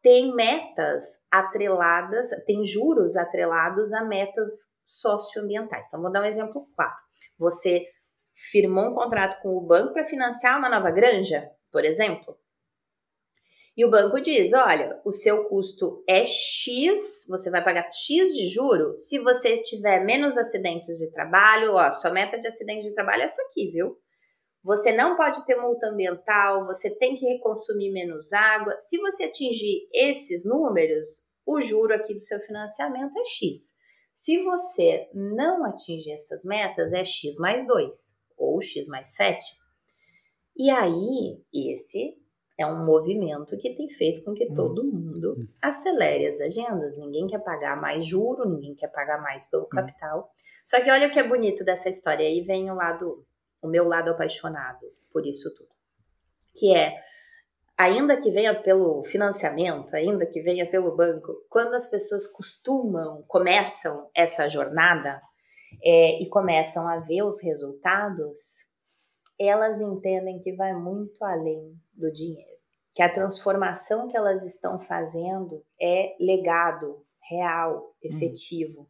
[0.02, 5.88] têm metas atreladas, têm juros atrelados a metas socioambientais.
[5.88, 6.94] Então, vou dar um exemplo claro.
[7.40, 7.86] Você
[8.52, 12.38] firmou um contrato com o banco para financiar uma nova granja, por exemplo.
[13.76, 18.48] E o banco diz: olha, o seu custo é X, você vai pagar X de
[18.48, 21.74] juro se você tiver menos acidentes de trabalho.
[21.74, 23.98] Ó, sua meta de acidente de trabalho é essa aqui, viu?
[24.64, 28.80] Você não pode ter multa ambiental, você tem que reconsumir menos água.
[28.80, 33.74] Se você atingir esses números, o juro aqui do seu financiamento é X.
[34.14, 39.44] Se você não atingir essas metas, é X mais 2 ou X mais 7.
[40.56, 42.16] E aí, esse
[42.58, 44.54] é um movimento que tem feito com que hum.
[44.54, 45.48] todo mundo hum.
[45.62, 46.96] acelere as agendas.
[46.98, 49.70] Ninguém quer pagar mais juro, ninguém quer pagar mais pelo hum.
[49.70, 50.32] capital.
[50.64, 52.26] Só que olha o que é bonito dessa história.
[52.26, 53.26] Aí vem o lado
[53.64, 55.70] o meu lado apaixonado por isso tudo.
[56.54, 56.96] Que é,
[57.78, 64.10] ainda que venha pelo financiamento, ainda que venha pelo banco, quando as pessoas costumam, começam
[64.14, 65.22] essa jornada
[65.84, 68.68] é, e começam a ver os resultados,
[69.40, 72.54] elas entendem que vai muito além do dinheiro.
[72.94, 77.94] Que a transformação que elas estão fazendo é legado real, hum.
[78.04, 78.82] efetivo.
[78.82, 78.88] Hum.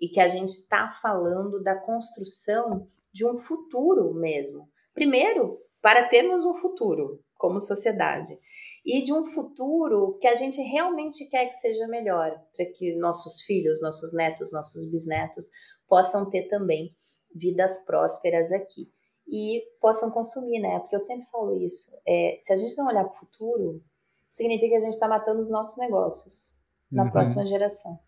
[0.00, 4.68] E que a gente está falando da construção de um futuro mesmo.
[4.94, 8.38] Primeiro, para termos um futuro como sociedade
[8.84, 13.42] e de um futuro que a gente realmente quer que seja melhor, para que nossos
[13.42, 15.50] filhos, nossos netos, nossos bisnetos
[15.88, 16.90] possam ter também
[17.34, 18.90] vidas prósperas aqui
[19.26, 20.78] e possam consumir, né?
[20.80, 21.96] Porque eu sempre falo isso.
[22.06, 23.82] É, se a gente não olhar para o futuro,
[24.28, 26.56] significa que a gente está matando os nossos negócios
[26.90, 27.10] na uhum.
[27.10, 27.98] próxima geração.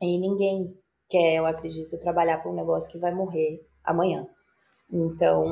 [0.00, 4.26] E ninguém quer, eu acredito, trabalhar para um negócio que vai morrer amanhã.
[4.90, 5.44] Então,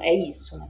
[0.00, 0.68] é isso, né?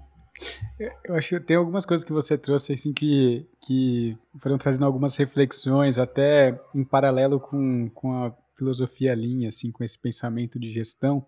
[1.04, 5.16] Eu acho que tem algumas coisas que você trouxe assim que, que foram trazendo algumas
[5.16, 11.26] reflexões, até em paralelo com, com a filosofia linha, assim, com esse pensamento de gestão,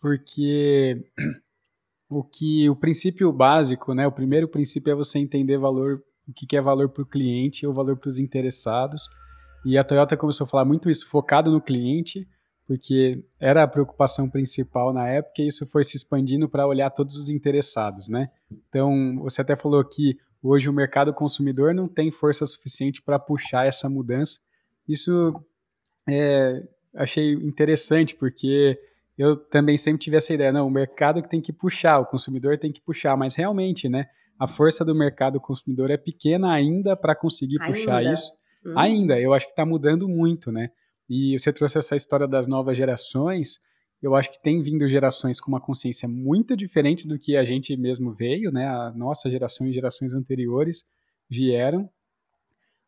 [0.00, 1.04] porque
[2.08, 6.56] o que o princípio básico, né, o primeiro princípio é você entender valor, o que
[6.56, 9.08] é valor para o cliente ou valor para os interessados.
[9.64, 12.28] E a Toyota começou a falar muito isso, focado no cliente,
[12.66, 17.16] porque era a preocupação principal na época e isso foi se expandindo para olhar todos
[17.16, 18.28] os interessados, né?
[18.68, 23.66] Então, você até falou que hoje o mercado consumidor não tem força suficiente para puxar
[23.66, 24.40] essa mudança.
[24.88, 25.34] Isso
[26.08, 26.62] é,
[26.94, 28.78] achei interessante, porque
[29.16, 32.58] eu também sempre tive essa ideia, não, o mercado que tem que puxar, o consumidor
[32.58, 34.06] tem que puxar, mas realmente, né,
[34.38, 37.72] a força do mercado consumidor é pequena ainda para conseguir ainda.
[37.72, 38.30] puxar isso.
[38.64, 38.74] Hum.
[38.76, 40.70] Ainda, eu acho que está mudando muito, né?
[41.08, 43.60] E você trouxe essa história das novas gerações.
[44.02, 47.76] Eu acho que tem vindo gerações com uma consciência muito diferente do que a gente
[47.76, 48.66] mesmo veio, né?
[48.66, 50.84] A nossa geração e gerações anteriores
[51.30, 51.88] vieram.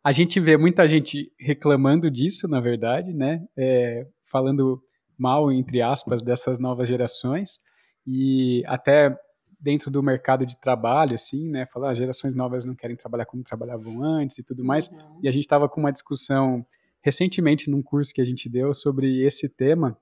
[0.03, 3.45] A gente vê muita gente reclamando disso, na verdade, né?
[3.57, 4.83] É, falando
[5.19, 7.59] mal, entre aspas, dessas novas gerações.
[8.07, 9.17] E até
[9.61, 11.67] dentro do mercado de trabalho, assim, né?
[11.67, 14.89] Falar, ah, gerações novas não querem trabalhar como trabalhavam antes e tudo mais.
[14.89, 15.21] Uhum.
[15.23, 16.65] E a gente estava com uma discussão
[17.03, 19.99] recentemente num curso que a gente deu sobre esse tema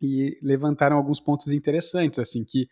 [0.00, 2.68] e levantaram alguns pontos interessantes, assim, que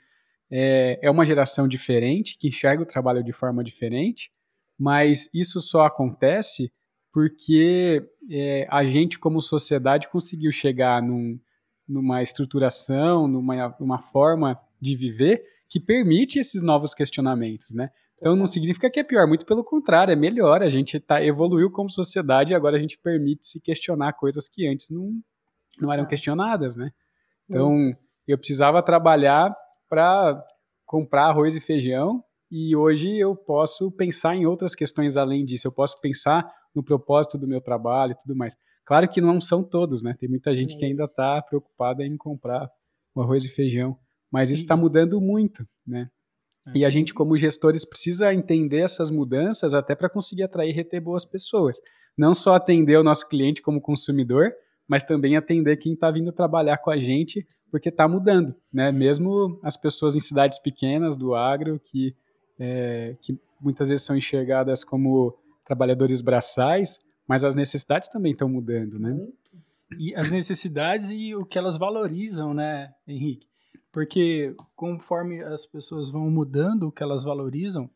[0.50, 4.30] é, é uma geração diferente, que enxerga o trabalho de forma diferente,
[4.78, 6.72] mas isso só acontece
[7.12, 11.38] porque é, a gente, como sociedade, conseguiu chegar num,
[11.86, 17.90] numa estruturação, numa uma forma de viver que permite esses novos questionamentos, né?
[18.20, 20.62] Então não significa que é pior, muito pelo contrário, é melhor.
[20.62, 24.68] A gente tá, evoluiu como sociedade e agora a gente permite se questionar coisas que
[24.68, 25.10] antes não,
[25.80, 26.90] não eram questionadas, né?
[27.48, 27.96] Então
[28.28, 29.56] eu precisava trabalhar
[29.88, 30.46] para
[30.84, 35.66] comprar arroz e feijão e hoje eu posso pensar em outras questões além disso.
[35.66, 38.54] Eu posso pensar no propósito do meu trabalho e tudo mais.
[38.84, 40.14] Claro que não são todos, né?
[40.18, 40.78] Tem muita gente isso.
[40.78, 42.70] que ainda está preocupada em comprar
[43.14, 43.96] o arroz e feijão,
[44.30, 46.10] mas isso está mudando muito, né?
[46.68, 46.78] É.
[46.78, 51.00] E a gente, como gestores, precisa entender essas mudanças até para conseguir atrair e reter
[51.00, 51.78] boas pessoas.
[52.16, 54.52] Não só atender o nosso cliente como consumidor,
[54.88, 58.90] mas também atender quem está vindo trabalhar com a gente, porque está mudando, né?
[58.90, 62.14] Mesmo as pessoas em cidades pequenas do agro, que,
[62.58, 68.98] é, que muitas vezes são enxergadas como trabalhadores braçais, mas as necessidades também estão mudando,
[68.98, 69.16] né?
[69.98, 73.46] E as necessidades e o que elas valorizam, né, Henrique?
[73.92, 77.90] Porque conforme as pessoas vão mudando o que elas valorizam,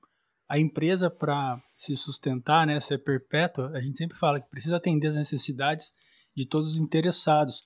[0.48, 5.09] a empresa para se sustentar, né, ser perpétua, a gente sempre fala que precisa atender
[5.09, 5.92] as necessidades
[6.37, 7.61] de todos os interessados.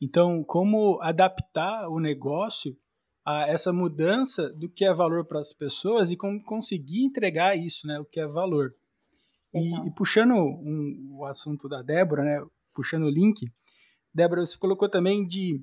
[0.00, 2.76] Então, como adaptar o negócio
[3.24, 7.86] a essa mudança do que é valor para as pessoas e como conseguir entregar isso,
[7.86, 8.74] né, o que é valor.
[9.52, 13.50] E, e, puxando um, o assunto da Débora, né, puxando o link,
[14.14, 15.62] Débora, você colocou também de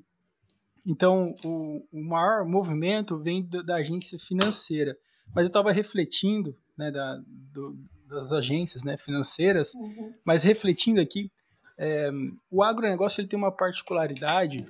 [0.86, 4.96] então, o, o maior movimento vem da, da, agência financeira.
[5.34, 10.14] Mas eu estava refletindo, né, da, do, das agências né, financeiras, uhum.
[10.24, 11.30] mas refletindo aqui,
[11.76, 12.10] é,
[12.50, 14.66] o agronegócio ele tem uma particularidade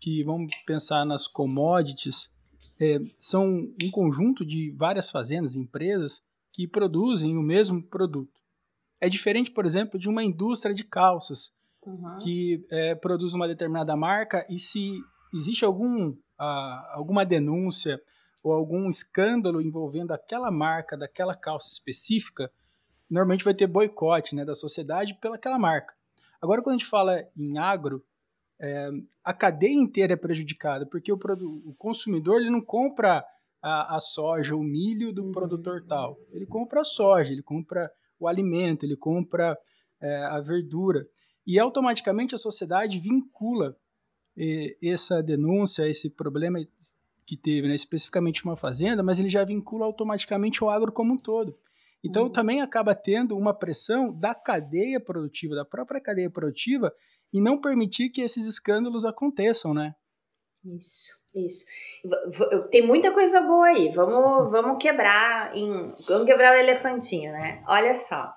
[0.00, 2.30] que, vamos pensar nas commodities,
[2.80, 8.40] é, são um conjunto de várias fazendas, empresas, que produzem o mesmo produto.
[9.00, 11.52] É diferente, por exemplo, de uma indústria de calças,
[11.84, 12.18] uhum.
[12.18, 14.98] que é, produz uma determinada marca e se
[15.34, 16.16] existe algum, uh,
[16.92, 18.00] alguma denúncia
[18.42, 22.50] ou algum escândalo envolvendo aquela marca, daquela calça específica,
[23.10, 25.94] normalmente vai ter boicote né, da sociedade pelaquela marca.
[26.40, 28.04] Agora, quando a gente fala em agro,
[28.60, 28.90] é,
[29.24, 31.18] a cadeia inteira é prejudicada, porque o,
[31.64, 33.24] o consumidor ele não compra
[33.62, 36.18] a, a, soja, o milho do produtor tal.
[36.30, 39.58] Ele compra a soja, ele compra o alimento, ele compra
[40.00, 41.06] é, a verdura.
[41.46, 43.76] E automaticamente a sociedade vincula
[44.82, 46.58] essa denúncia, esse problema
[47.24, 51.18] que teve, né, especificamente uma fazenda, mas ele já vincula automaticamente o agro como um
[51.18, 51.58] todo.
[52.04, 52.30] Então uhum.
[52.30, 56.92] também acaba tendo uma pressão da cadeia produtiva, da própria cadeia produtiva,
[57.32, 59.94] e não permitir que esses escândalos aconteçam, né?
[60.64, 61.64] Isso, isso.
[62.70, 63.88] Tem muita coisa boa aí.
[63.90, 67.62] Vamos, vamos quebrar em, vamos quebrar o elefantinho, né?
[67.66, 68.32] Olha só.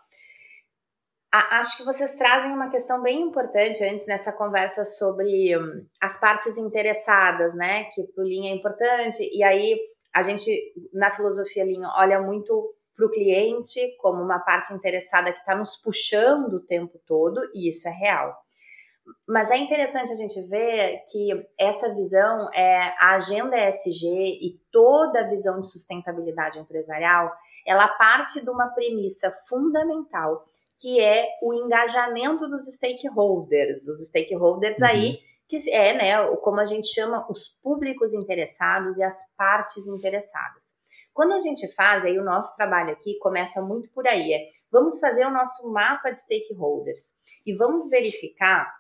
[1.32, 6.58] Acho que vocês trazem uma questão bem importante antes nessa conversa sobre um, as partes
[6.58, 7.84] interessadas, né?
[7.94, 9.30] Que pro Lean é importante.
[9.32, 9.80] E aí
[10.14, 10.52] a gente,
[10.92, 15.78] na filosofia Lean, olha muito para o cliente como uma parte interessada que está nos
[15.78, 18.36] puxando o tempo todo, e isso é real.
[19.28, 25.22] Mas é interessante a gente ver que essa visão, é a agenda ESG e toda
[25.22, 27.32] a visão de sustentabilidade empresarial,
[27.66, 30.46] ela parte de uma premissa fundamental,
[30.80, 33.88] que é o engajamento dos stakeholders.
[33.88, 34.88] Os stakeholders uhum.
[34.88, 40.78] aí, que é, né, como a gente chama, os públicos interessados e as partes interessadas.
[41.14, 45.00] Quando a gente faz, aí o nosso trabalho aqui começa muito por aí, é vamos
[45.02, 47.14] fazer o nosso mapa de stakeholders
[47.46, 48.74] e vamos verificar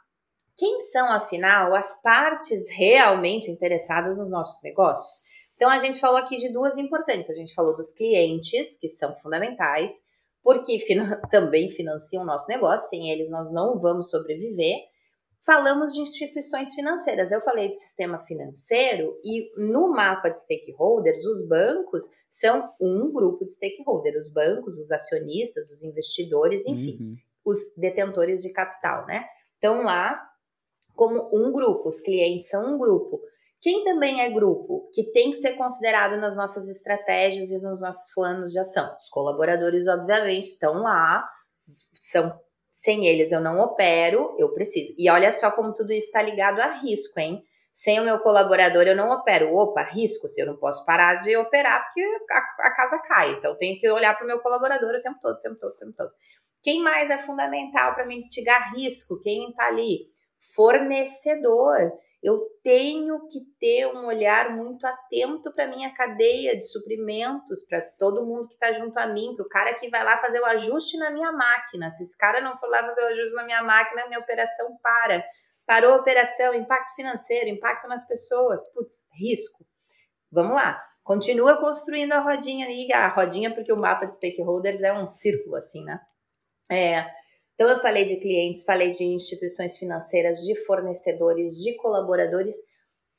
[0.55, 5.23] quem são, afinal, as partes realmente interessadas nos nossos negócios?
[5.55, 7.29] Então, a gente falou aqui de duas importantes.
[7.29, 10.03] A gente falou dos clientes, que são fundamentais,
[10.43, 10.77] porque
[11.29, 14.75] também financiam o nosso negócio, sem eles nós não vamos sobreviver.
[15.41, 17.31] Falamos de instituições financeiras.
[17.31, 23.45] Eu falei de sistema financeiro e no mapa de stakeholders, os bancos são um grupo
[23.45, 24.27] de stakeholders.
[24.27, 27.15] Os bancos, os acionistas, os investidores, enfim, uhum.
[27.45, 29.25] os detentores de capital, né?
[29.57, 30.29] Então lá
[30.99, 33.21] como um grupo, os clientes são um grupo.
[33.61, 38.13] Quem também é grupo, que tem que ser considerado nas nossas estratégias e nos nossos
[38.13, 38.95] planos de ação?
[38.97, 41.27] Os colaboradores, obviamente, estão lá,
[41.93, 42.33] são
[42.71, 44.93] sem eles eu não opero, eu preciso.
[44.97, 47.43] E olha só como tudo isso está ligado a risco, hein?
[47.71, 49.53] Sem o meu colaborador eu não opero.
[49.53, 53.33] Opa, risco, se eu não posso parar de operar porque a, a casa cai.
[53.33, 55.77] Então tenho que olhar para o meu colaborador o tempo todo, o tempo todo, o
[55.77, 56.11] tempo todo.
[56.63, 59.19] Quem mais é fundamental para mitigar risco?
[59.19, 60.09] Quem está ali?
[60.39, 61.91] fornecedor.
[62.21, 68.25] Eu tenho que ter um olhar muito atento para minha cadeia de suprimentos, para todo
[68.25, 70.97] mundo que está junto a mim, para o cara que vai lá fazer o ajuste
[70.97, 71.89] na minha máquina.
[71.89, 75.23] Se esse cara não for lá fazer o ajuste na minha máquina, minha operação para.
[75.65, 79.65] Parou a operação, impacto financeiro, impacto nas pessoas, putz, risco.
[80.31, 80.81] Vamos lá.
[81.03, 85.55] Continua construindo a rodinha aí, a rodinha, porque o mapa de stakeholders é um círculo,
[85.55, 85.99] assim, né?
[86.71, 87.05] É,
[87.59, 92.55] então, eu falei de clientes, falei de instituições financeiras, de fornecedores, de colaboradores.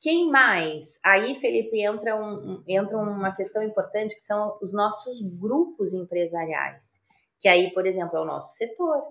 [0.01, 0.99] Quem mais?
[1.05, 7.03] Aí, Felipe, entra, um, entra uma questão importante que são os nossos grupos empresariais.
[7.39, 9.03] Que aí, por exemplo, é o nosso setor.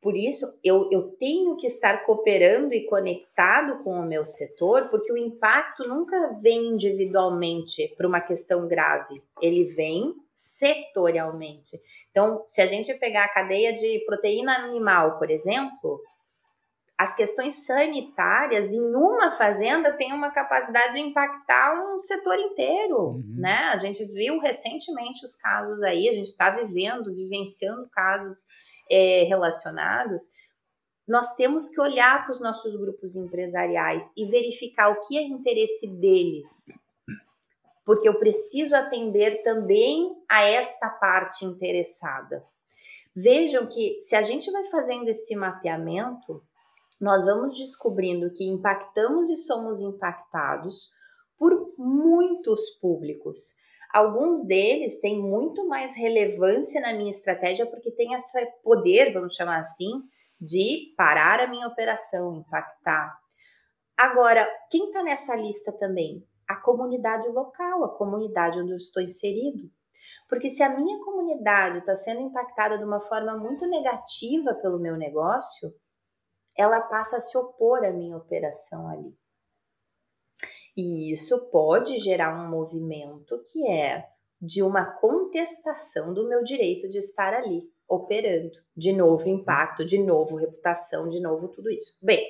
[0.00, 5.12] Por isso, eu, eu tenho que estar cooperando e conectado com o meu setor, porque
[5.12, 9.20] o impacto nunca vem individualmente para uma questão grave.
[9.42, 11.78] Ele vem setorialmente.
[12.10, 16.00] Então, se a gente pegar a cadeia de proteína animal, por exemplo,
[16.98, 23.34] as questões sanitárias em uma fazenda têm uma capacidade de impactar um setor inteiro, uhum.
[23.36, 23.68] né?
[23.70, 28.38] A gente viu recentemente os casos aí, a gente está vivendo, vivenciando casos
[28.90, 30.22] é, relacionados.
[31.06, 35.86] Nós temos que olhar para os nossos grupos empresariais e verificar o que é interesse
[35.86, 36.66] deles,
[37.84, 42.44] porque eu preciso atender também a esta parte interessada.
[43.14, 46.42] Vejam que se a gente vai fazendo esse mapeamento,
[47.00, 50.90] nós vamos descobrindo que impactamos e somos impactados
[51.38, 53.56] por muitos públicos.
[53.92, 59.58] Alguns deles têm muito mais relevância na minha estratégia porque tem esse poder, vamos chamar
[59.58, 60.02] assim,
[60.40, 63.18] de parar a minha operação, impactar.
[63.96, 66.24] Agora, quem está nessa lista também?
[66.50, 69.70] A comunidade local, a comunidade onde eu estou inserido.
[70.28, 74.96] Porque se a minha comunidade está sendo impactada de uma forma muito negativa pelo meu
[74.96, 75.72] negócio,
[76.56, 79.16] ela passa a se opor à minha operação ali.
[80.76, 84.08] E isso pode gerar um movimento que é
[84.40, 88.58] de uma contestação do meu direito de estar ali operando.
[88.76, 91.96] De novo impacto, de novo reputação, de novo tudo isso.
[92.02, 92.26] Bem,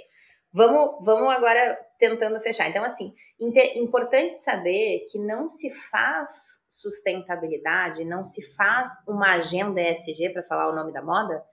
[0.52, 2.68] Vamos, vamos agora tentando fechar.
[2.68, 10.30] Então, assim, importante saber que não se faz sustentabilidade, não se faz uma agenda ESG,
[10.30, 11.44] para falar o nome da moda,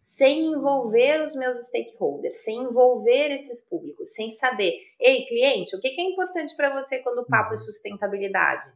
[0.00, 5.88] sem envolver os meus stakeholders, sem envolver esses públicos, sem saber, ei, cliente, o que
[5.88, 8.70] é importante para você quando o papo é sustentabilidade?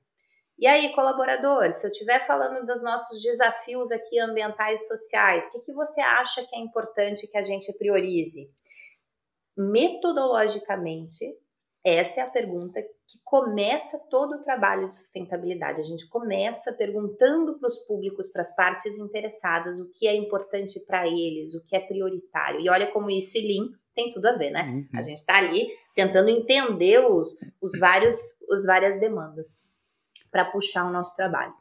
[0.59, 5.51] E aí, colaborador, se eu estiver falando dos nossos desafios aqui ambientais e sociais, o
[5.51, 8.51] que, que você acha que é importante que a gente priorize?
[9.57, 11.37] Metodologicamente,
[11.85, 15.81] Essa é a pergunta que começa todo o trabalho de sustentabilidade.
[15.81, 20.79] A gente começa perguntando para os públicos, para as partes interessadas, o que é importante
[20.87, 22.61] para eles, o que é prioritário.
[22.61, 24.63] E olha como isso e Lean tem tudo a ver, né?
[24.63, 24.89] Uhum.
[24.95, 29.63] A gente está ali tentando entender os, os vários, os várias demandas
[30.31, 31.53] para puxar o nosso trabalho.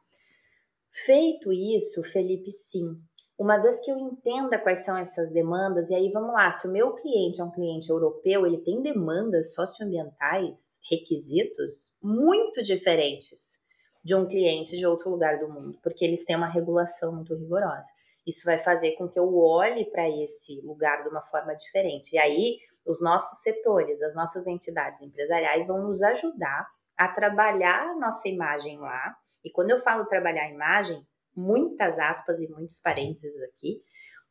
[0.89, 3.01] Feito isso, Felipe, sim,
[3.41, 6.71] uma vez que eu entenda quais são essas demandas, e aí vamos lá, se o
[6.71, 13.59] meu cliente é um cliente europeu, ele tem demandas socioambientais, requisitos muito diferentes
[14.03, 17.89] de um cliente de outro lugar do mundo, porque eles têm uma regulação muito rigorosa.
[18.27, 22.13] Isso vai fazer com que eu olhe para esse lugar de uma forma diferente.
[22.13, 28.27] E aí, os nossos setores, as nossas entidades empresariais vão nos ajudar a trabalhar nossa
[28.29, 29.15] imagem lá.
[29.43, 31.03] E quando eu falo trabalhar a imagem,
[31.35, 33.81] muitas aspas e muitos parênteses aqui,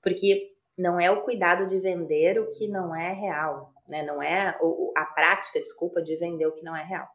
[0.02, 4.02] porque não é o cuidado de vender o que não é real, né?
[4.02, 4.56] Não é
[4.96, 7.06] a prática, desculpa, de vender o que não é real.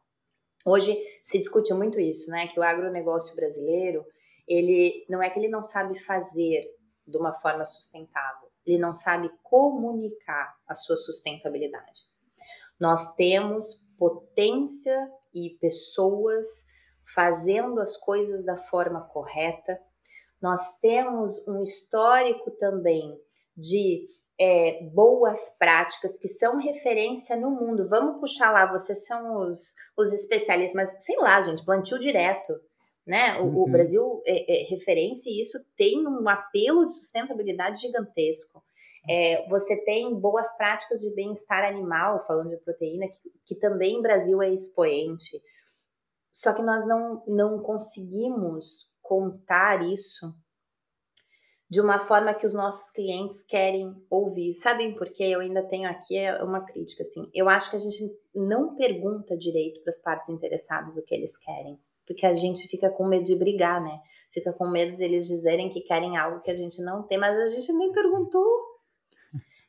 [0.64, 2.46] Hoje se discute muito isso, né?
[2.46, 4.04] Que o agronegócio brasileiro,
[4.46, 6.64] ele não é que ele não sabe fazer
[7.06, 12.00] de uma forma sustentável, ele não sabe comunicar a sua sustentabilidade.
[12.80, 16.66] Nós temos potência e pessoas
[17.14, 19.78] fazendo as coisas da forma correta.
[20.40, 23.18] Nós temos um histórico também
[23.56, 24.04] de
[24.38, 27.88] é, boas práticas que são referência no mundo.
[27.88, 32.52] Vamos puxar lá, vocês são os, os especialistas, mas sei lá, gente, plantio direto.
[33.06, 33.38] Né?
[33.40, 33.62] O, uhum.
[33.62, 38.62] o Brasil é, é, referência e isso tem um apelo de sustentabilidade gigantesco.
[39.08, 44.02] É, você tem boas práticas de bem-estar animal, falando de proteína, que, que também o
[44.02, 45.40] Brasil é expoente.
[46.40, 50.34] Só que nós não, não conseguimos contar isso
[51.68, 54.52] de uma forma que os nossos clientes querem ouvir.
[54.52, 55.24] Sabem por quê?
[55.24, 57.28] Eu ainda tenho aqui é uma crítica assim.
[57.34, 61.38] Eu acho que a gente não pergunta direito para as partes interessadas o que eles
[61.38, 63.98] querem, porque a gente fica com medo de brigar, né?
[64.30, 67.46] Fica com medo deles dizerem que querem algo que a gente não tem, mas a
[67.46, 68.44] gente nem perguntou.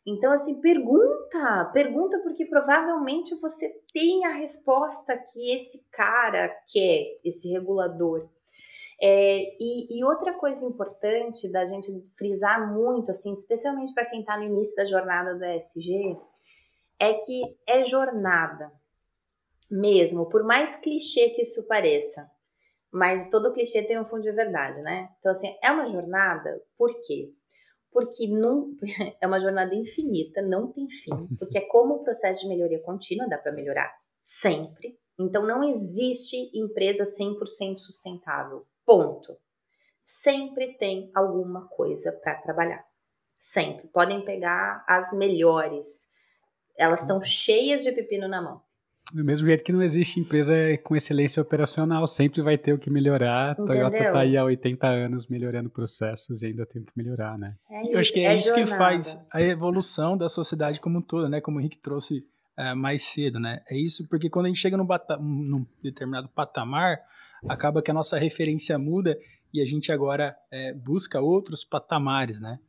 [0.08, 7.51] Então, assim, pergunta, pergunta, porque provavelmente você tem a resposta que esse cara quer, esse
[7.51, 8.30] regulador.
[9.01, 14.38] É, e, e, outra coisa importante da gente frisar muito, assim, especialmente para quem está
[14.38, 16.18] no início da jornada do ESG,
[16.99, 18.72] é que é jornada
[19.70, 22.32] mesmo, por mais clichê que isso pareça.
[22.89, 25.10] Mas todo clichê tem um fundo de verdade, né?
[25.20, 27.34] Então, assim, é uma jornada, por quê?
[27.98, 28.76] Porque não,
[29.20, 33.28] é uma jornada infinita, não tem fim, porque é como o processo de melhoria contínua,
[33.28, 35.00] dá para melhorar sempre.
[35.20, 38.68] Então não existe empresa 100% sustentável.
[38.86, 39.36] Ponto.
[40.04, 42.86] Sempre tem alguma coisa para trabalhar.
[43.36, 43.88] Sempre.
[43.88, 46.08] Podem pegar as melhores.
[46.78, 48.62] Elas estão cheias de pepino na mão.
[49.14, 50.53] Do mesmo jeito que não existe empresa
[50.84, 53.51] com excelência operacional, sempre vai ter o que melhorar.
[53.51, 57.55] A Toyota está aí há 80 anos melhorando processos e ainda tem que melhorar, né?
[57.70, 58.70] É isso, Eu acho que é, é isso jornada.
[58.70, 61.39] que faz a evolução da sociedade como um todo, né?
[61.39, 62.26] Como o Henrique trouxe
[62.58, 63.62] uh, mais cedo, né?
[63.70, 64.88] É isso porque quando a gente chega num,
[65.20, 66.99] num, determinado patamar,
[67.47, 69.18] acaba que a nossa referência muda
[69.53, 72.60] e a gente agora é, busca outros patamares, né?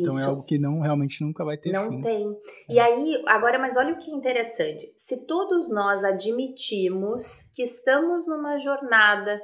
[0.00, 2.00] Então é algo que não realmente nunca vai ter não fim.
[2.00, 2.28] tem.
[2.68, 2.72] É.
[2.72, 4.92] E aí, agora, mas olha o que é interessante.
[4.96, 9.40] Se todos nós admitimos que estamos numa jornada,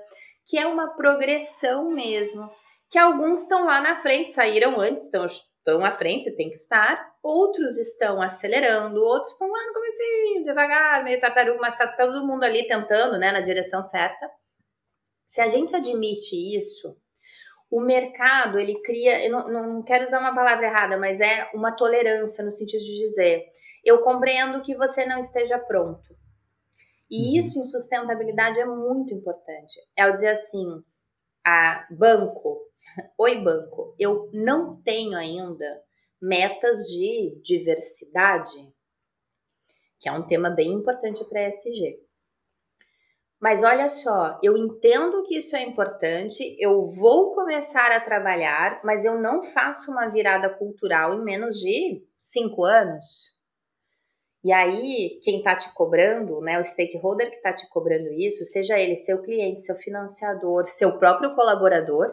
[0.46, 2.48] que é uma progressão mesmo,
[2.90, 7.12] que alguns estão lá na frente, saíram antes, estão, estão à frente, tem que estar,
[7.22, 12.44] outros estão acelerando, outros estão lá no comecinho, devagar, meio tartaruga, mas tá todo mundo
[12.44, 14.30] ali tentando, né, na direção certa.
[15.26, 16.96] Se a gente admite isso,
[17.70, 21.72] o mercado ele cria, eu não, não quero usar uma palavra errada, mas é uma
[21.72, 23.46] tolerância no sentido de dizer,
[23.84, 26.16] eu compreendo que você não esteja pronto.
[27.10, 27.40] E uhum.
[27.40, 29.78] isso em sustentabilidade é muito importante.
[29.96, 30.82] É o dizer assim,
[31.44, 32.60] a banco,
[33.18, 35.82] oi banco, eu não tenho ainda
[36.20, 38.72] metas de diversidade,
[40.00, 42.07] que é um tema bem importante para a ESG.
[43.40, 49.04] Mas olha só, eu entendo que isso é importante, eu vou começar a trabalhar, mas
[49.04, 53.38] eu não faço uma virada cultural em menos de cinco anos.
[54.42, 58.78] E aí, quem está te cobrando, né, o stakeholder que está te cobrando isso, seja
[58.78, 62.12] ele seu cliente, seu financiador, seu próprio colaborador,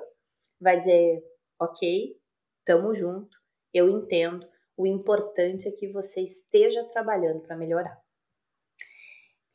[0.60, 1.24] vai dizer:
[1.60, 2.16] ok,
[2.64, 3.38] tamo junto,
[3.74, 4.48] eu entendo,
[4.78, 8.00] o importante é que você esteja trabalhando para melhorar.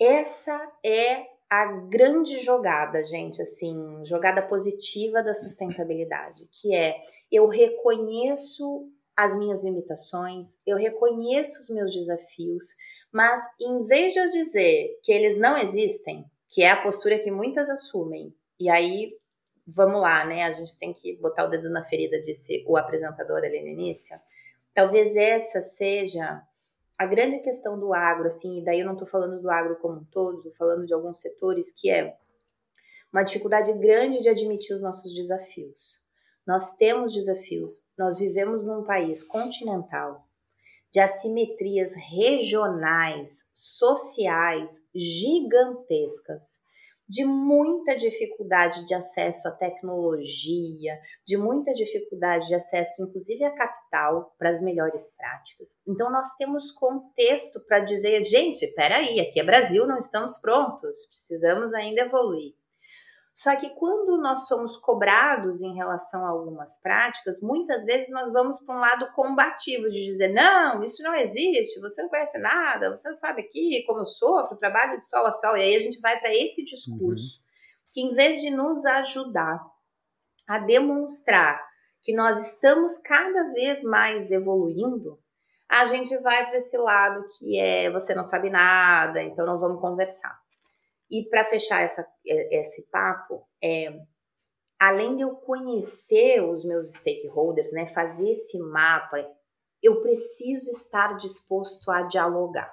[0.00, 8.88] Essa é a grande jogada, gente, assim, jogada positiva da sustentabilidade, que é eu reconheço
[9.16, 12.64] as minhas limitações, eu reconheço os meus desafios,
[13.12, 17.32] mas em vez de eu dizer que eles não existem, que é a postura que
[17.32, 19.12] muitas assumem, e aí
[19.66, 20.44] vamos lá, né?
[20.44, 24.16] A gente tem que botar o dedo na ferida, disse o apresentador ali no início.
[24.72, 26.42] Talvez essa seja
[27.00, 30.00] a grande questão do agro, assim, e daí eu não estou falando do agro como
[30.00, 32.14] um todo, estou falando de alguns setores que é
[33.10, 36.06] uma dificuldade grande de admitir os nossos desafios.
[36.46, 40.28] Nós temos desafios, nós vivemos num país continental
[40.92, 46.60] de assimetrias regionais, sociais gigantescas,
[47.10, 50.96] de muita dificuldade de acesso à tecnologia,
[51.26, 55.80] de muita dificuldade de acesso, inclusive, à capital para as melhores práticas.
[55.88, 61.74] Então, nós temos contexto para dizer, gente, peraí, aqui é Brasil, não estamos prontos, precisamos
[61.74, 62.54] ainda evoluir.
[63.40, 68.62] Só que quando nós somos cobrados em relação a algumas práticas, muitas vezes nós vamos
[68.62, 73.08] para um lado combativo de dizer: não, isso não existe, você não conhece nada, você
[73.08, 75.56] não sabe aqui como eu sofro, trabalho de sol a sol.
[75.56, 77.44] E aí a gente vai para esse discurso, uhum.
[77.92, 79.58] que em vez de nos ajudar
[80.46, 81.58] a demonstrar
[82.02, 85.18] que nós estamos cada vez mais evoluindo,
[85.66, 89.80] a gente vai para esse lado que é você não sabe nada, então não vamos
[89.80, 90.38] conversar.
[91.10, 94.00] E para fechar essa, esse papo, é,
[94.78, 99.18] além de eu conhecer os meus stakeholders, né, fazer esse mapa,
[99.82, 102.72] eu preciso estar disposto a dialogar.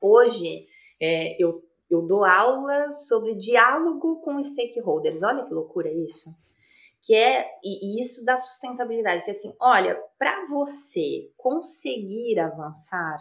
[0.00, 0.66] Hoje,
[1.00, 5.22] é, eu, eu dou aula sobre diálogo com stakeholders.
[5.22, 6.30] Olha que loucura isso.
[7.00, 13.18] Que é, e, e isso da sustentabilidade, que assim, olha, para você conseguir avançar,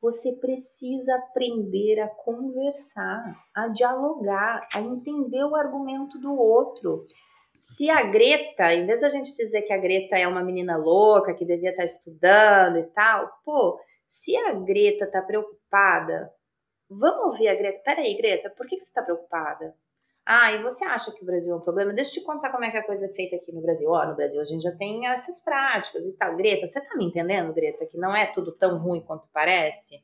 [0.00, 3.24] você precisa aprender a conversar,
[3.54, 7.04] a dialogar, a entender o argumento do outro.
[7.58, 11.34] Se a Greta, em vez da gente dizer que a Greta é uma menina louca,
[11.34, 16.30] que devia estar estudando e tal, pô, se a Greta está preocupada,
[16.88, 17.82] vamos ouvir a Greta.
[17.84, 19.74] Peraí, Greta, por que, que você está preocupada?
[20.28, 21.92] Ah, e você acha que o Brasil é um problema?
[21.92, 23.88] Deixa eu te contar como é que a coisa é feita aqui no Brasil.
[23.88, 26.34] Ó, oh, no Brasil a gente já tem essas práticas e tal.
[26.34, 30.02] Greta, você tá me entendendo, Greta, que não é tudo tão ruim quanto parece?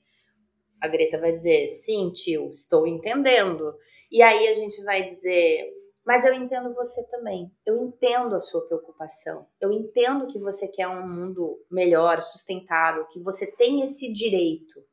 [0.81, 3.75] A Greta vai dizer, sim, tio, estou entendendo.
[4.13, 5.69] E aí a gente vai dizer,
[6.07, 7.51] mas eu entendo você também.
[7.67, 9.49] Eu entendo a sua preocupação.
[9.61, 14.85] Eu entendo que você quer um mundo melhor, sustentável, que você tem esse direito.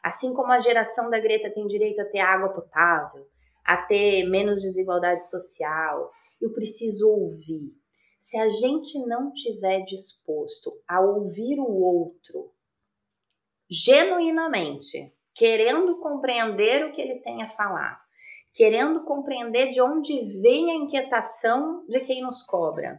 [0.00, 3.26] Assim como a geração da Greta tem direito a ter água potável,
[3.66, 6.10] a ter menos desigualdade social.
[6.40, 7.74] Eu preciso ouvir.
[8.18, 12.52] Se a gente não tiver disposto a ouvir o outro
[13.68, 18.00] genuinamente, querendo compreender o que ele tem a falar,
[18.54, 22.98] querendo compreender de onde vem a inquietação de quem nos cobra,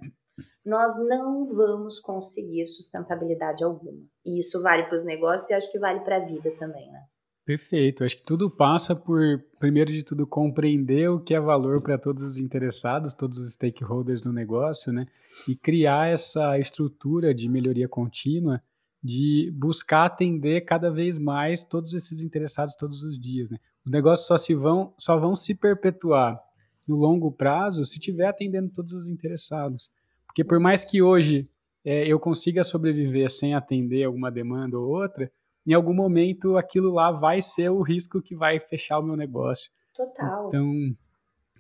[0.63, 4.05] nós não vamos conseguir sustentabilidade alguma.
[4.26, 7.05] E isso vale para os negócios e acho que vale para a vida também, né?
[7.47, 8.03] Perfeito.
[8.03, 12.21] Acho que tudo passa por, primeiro de tudo, compreender o que é valor para todos
[12.21, 15.07] os interessados, todos os stakeholders do negócio, né?
[15.47, 18.59] E criar essa estrutura de melhoria contínua,
[19.01, 23.57] de buscar atender cada vez mais todos esses interessados todos os dias, né?
[23.85, 26.37] Os negócios só se vão, só vão se perpetuar
[26.85, 29.89] no longo prazo se tiver atendendo todos os interessados.
[30.25, 31.49] Porque por mais que hoje
[31.85, 35.31] é, eu consiga sobreviver sem atender alguma demanda ou outra,
[35.68, 39.70] em algum momento aquilo lá vai ser o risco que vai fechar o meu negócio.
[39.93, 40.47] Total.
[40.47, 40.72] Então,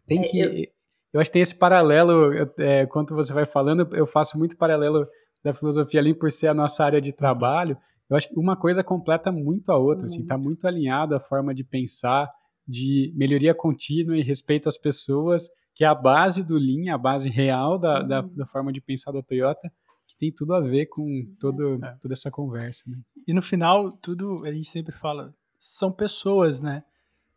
[0.05, 0.39] tem é, que.
[0.39, 0.53] Eu...
[1.13, 1.19] eu...
[1.19, 5.05] acho que tem esse paralelo, é, quando você vai falando, eu faço muito paralelo
[5.43, 7.77] da filosofia ali por ser a nossa área de trabalho.
[8.09, 10.21] Eu acho que uma coisa completa muito a outra, assim, uhum.
[10.21, 12.31] assim, tá muito alinhado a forma de pensar,
[12.65, 17.29] de melhoria contínua e respeito às pessoas, que é a base do Lean, a base
[17.29, 18.07] real da, uhum.
[18.07, 19.69] da, da forma de pensar da Toyota
[20.19, 21.97] tem tudo a ver com todo, é.
[22.01, 22.89] toda essa conversa.
[22.89, 22.97] Né?
[23.27, 26.83] E no final, tudo, a gente sempre fala, são pessoas, né?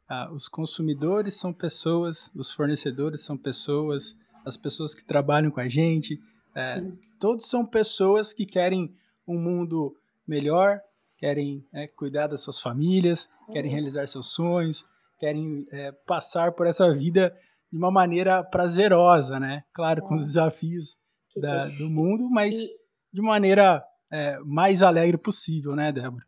[0.08, 5.68] Ah, os consumidores são pessoas, os fornecedores são pessoas, as pessoas que trabalham com a
[5.68, 6.18] gente,
[6.54, 6.82] é,
[7.20, 8.92] todos são pessoas que querem
[9.26, 9.94] um mundo
[10.26, 10.80] melhor,
[11.16, 14.84] querem é, cuidar das suas famílias, querem realizar seus sonhos,
[15.18, 17.32] querem é, passar por essa vida
[17.70, 19.62] de uma maneira prazerosa, né?
[19.72, 20.96] Claro, com os desafios
[21.36, 22.70] da, do mundo, mas e,
[23.12, 26.24] de maneira é, mais alegre possível, né, Débora?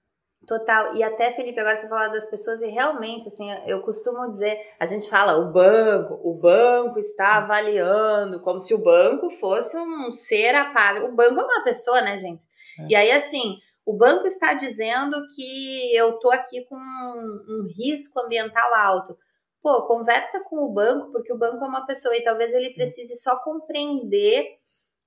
[0.47, 0.97] Total.
[0.97, 4.87] E até, Felipe, agora você fala das pessoas e realmente, assim, eu costumo dizer, a
[4.87, 7.43] gente fala o banco, o banco está hum.
[7.43, 11.03] avaliando, como se o banco fosse um ser a par.
[11.05, 12.45] O banco é uma pessoa, né, gente?
[12.81, 12.87] É.
[12.91, 18.19] E aí, assim, o banco está dizendo que eu tô aqui com um, um risco
[18.21, 19.17] ambiental alto.
[19.63, 22.75] Pô, conversa com o banco, porque o banco é uma pessoa e talvez ele hum.
[22.75, 24.59] precise só compreender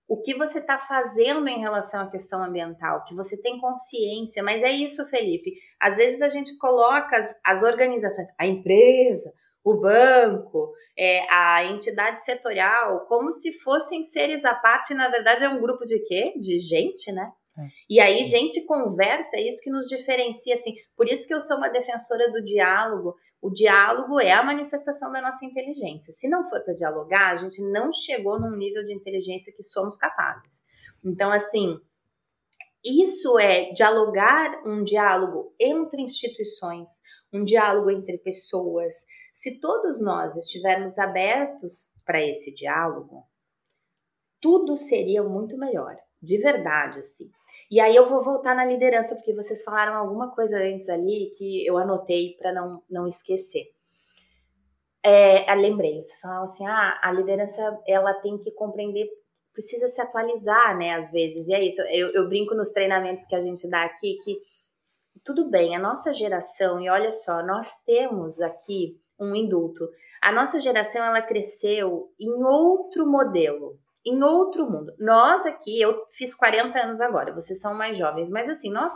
[0.08, 4.62] o que você está fazendo em relação à questão ambiental, que você tem consciência, mas
[4.62, 5.54] é isso, Felipe.
[5.80, 9.34] Às vezes a gente coloca as, as organizações, a empresa,
[9.64, 15.50] o banco, é, a entidade setorial, como se fossem seres à parte, na verdade é
[15.50, 16.34] um grupo de quê?
[16.40, 17.32] De gente, né?
[17.58, 17.68] É.
[17.90, 20.74] E aí, gente conversa, é isso que nos diferencia, assim.
[20.96, 23.16] Por isso que eu sou uma defensora do diálogo.
[23.42, 26.12] O diálogo é a manifestação da nossa inteligência.
[26.12, 29.98] Se não for para dialogar, a gente não chegou num nível de inteligência que somos
[29.98, 30.64] capazes.
[31.04, 31.80] Então, assim,
[32.86, 37.02] isso é dialogar um diálogo entre instituições,
[37.34, 39.06] um diálogo entre pessoas.
[39.34, 43.24] Se todos nós estivermos abertos para esse diálogo,
[44.40, 47.32] tudo seria muito melhor, de verdade, assim.
[47.70, 51.66] E aí eu vou voltar na liderança, porque vocês falaram alguma coisa antes ali que
[51.66, 53.76] eu anotei para não, não esquecer.
[55.04, 59.08] É, lembrei, vocês falaram assim, ah, a liderança ela tem que compreender,
[59.54, 63.36] precisa se atualizar, né, às vezes, e é isso, eu, eu brinco nos treinamentos que
[63.36, 64.40] a gente dá aqui, que
[65.24, 69.88] tudo bem, a nossa geração, e olha só, nós temos aqui um indulto,
[70.22, 74.94] a nossa geração, ela cresceu em outro modelo, em outro mundo.
[75.00, 78.94] Nós aqui, eu fiz 40 anos agora, vocês são mais jovens, mas assim, nós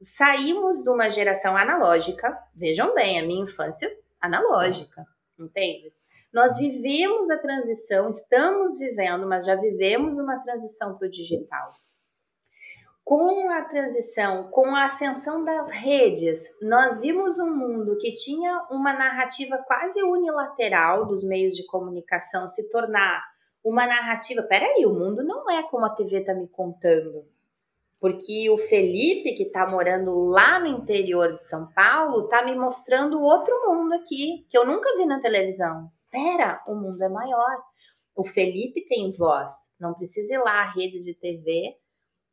[0.00, 3.90] saímos de uma geração analógica, vejam bem, a minha infância
[4.20, 5.04] analógica,
[5.38, 5.92] entende?
[6.32, 11.72] Nós vivemos a transição, estamos vivendo, mas já vivemos uma transição para o digital.
[13.04, 18.92] Com a transição, com a ascensão das redes, nós vimos um mundo que tinha uma
[18.94, 23.22] narrativa quase unilateral dos meios de comunicação se tornar
[23.64, 24.42] uma narrativa.
[24.42, 27.26] Peraí, o mundo não é como a TV tá me contando.
[27.98, 33.18] Porque o Felipe, que tá morando lá no interior de São Paulo, tá me mostrando
[33.20, 35.90] outro mundo aqui, que eu nunca vi na televisão.
[36.10, 37.62] Pera, o mundo é maior.
[38.14, 39.50] O Felipe tem voz.
[39.80, 41.76] Não precisa ir lá à rede de TV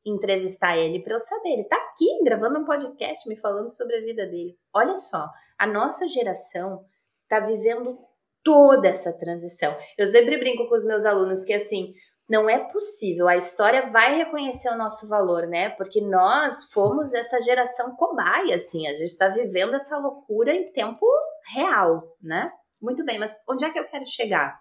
[0.05, 1.49] entrevistar ele para eu saber.
[1.49, 4.57] Ele tá aqui gravando um podcast me falando sobre a vida dele.
[4.73, 6.85] Olha só, a nossa geração
[7.27, 7.97] tá vivendo
[8.43, 9.75] toda essa transição.
[9.97, 11.93] Eu sempre brinco com os meus alunos que assim,
[12.29, 15.69] não é possível, a história vai reconhecer o nosso valor, né?
[15.71, 21.05] Porque nós fomos essa geração cobaia, assim, a gente está vivendo essa loucura em tempo
[21.53, 22.49] real, né?
[22.81, 24.57] Muito bem, mas onde é que eu quero chegar?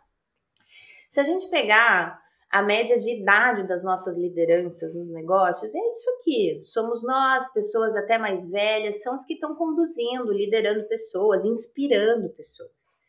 [1.08, 2.20] Se a gente pegar
[2.50, 6.58] a média de idade das nossas lideranças nos negócios, é isso aqui.
[6.60, 12.99] Somos nós, pessoas até mais velhas, são as que estão conduzindo, liderando pessoas, inspirando pessoas.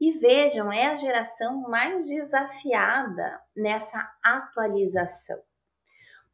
[0.00, 5.40] E vejam, é a geração mais desafiada nessa atualização.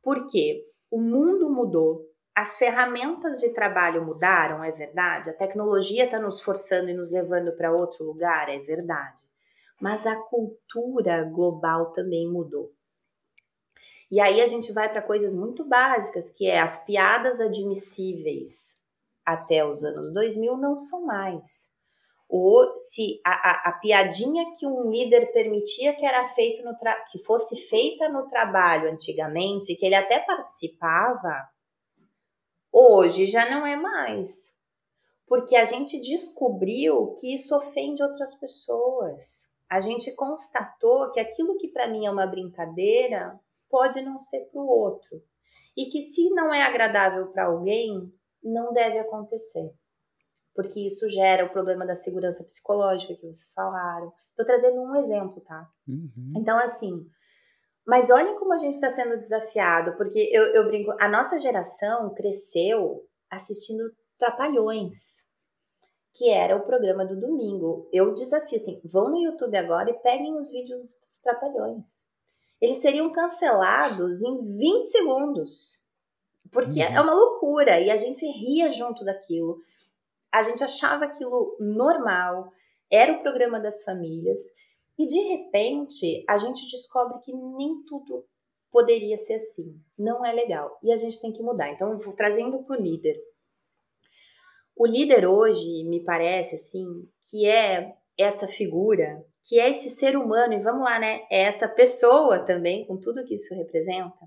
[0.02, 5.30] Porque o mundo mudou, as ferramentas de trabalho mudaram, é verdade.
[5.30, 9.22] A tecnologia está nos forçando e nos levando para outro lugar, é verdade.
[9.80, 12.72] Mas a cultura global também mudou.
[14.11, 18.80] E aí a gente vai para coisas muito básicas, que é as piadas admissíveis
[19.24, 21.70] até os anos 2000 não são mais
[22.31, 26.76] ou se a, a, a, piadinha que um líder permitia que era feito no
[27.11, 31.49] que fosse feita no trabalho antigamente, que ele até participava,
[32.72, 34.53] hoje já não é mais.
[35.26, 39.49] Porque a gente descobriu que isso ofende outras pessoas.
[39.68, 44.61] A gente constatou que aquilo que para mim é uma brincadeira pode não ser para
[44.61, 45.20] o outro.
[45.76, 49.74] E que se não é agradável para alguém, não deve acontecer
[50.55, 54.12] porque isso gera o problema da segurança psicológica que vocês falaram.
[54.30, 55.68] Estou trazendo um exemplo, tá?
[55.86, 56.32] Uhum.
[56.36, 57.07] Então, assim,
[57.86, 62.12] mas olha como a gente está sendo desafiado, porque eu, eu brinco, a nossa geração
[62.14, 63.82] cresceu assistindo
[64.18, 65.24] Trapalhões,
[66.14, 67.88] que era o programa do domingo.
[67.92, 72.05] Eu desafio assim, vão no YouTube agora e peguem os vídeos dos Trapalhões.
[72.61, 75.88] Eles seriam cancelados em 20 segundos.
[76.53, 76.94] Porque uhum.
[76.94, 79.59] é uma loucura e a gente ria junto daquilo
[80.33, 82.53] a gente achava aquilo normal,
[82.91, 84.41] era o programa das famílias,
[84.99, 88.26] e de repente a gente descobre que nem tudo
[88.70, 89.81] poderia ser assim.
[89.99, 90.78] Não é legal.
[90.83, 91.70] E a gente tem que mudar.
[91.70, 93.20] Então, vou trazendo para o líder.
[94.76, 100.55] O líder hoje, me parece assim, que é essa figura, que é esse ser humano,
[100.55, 101.26] e vamos lá, né?
[101.31, 104.20] É essa pessoa também, com tudo que isso representa,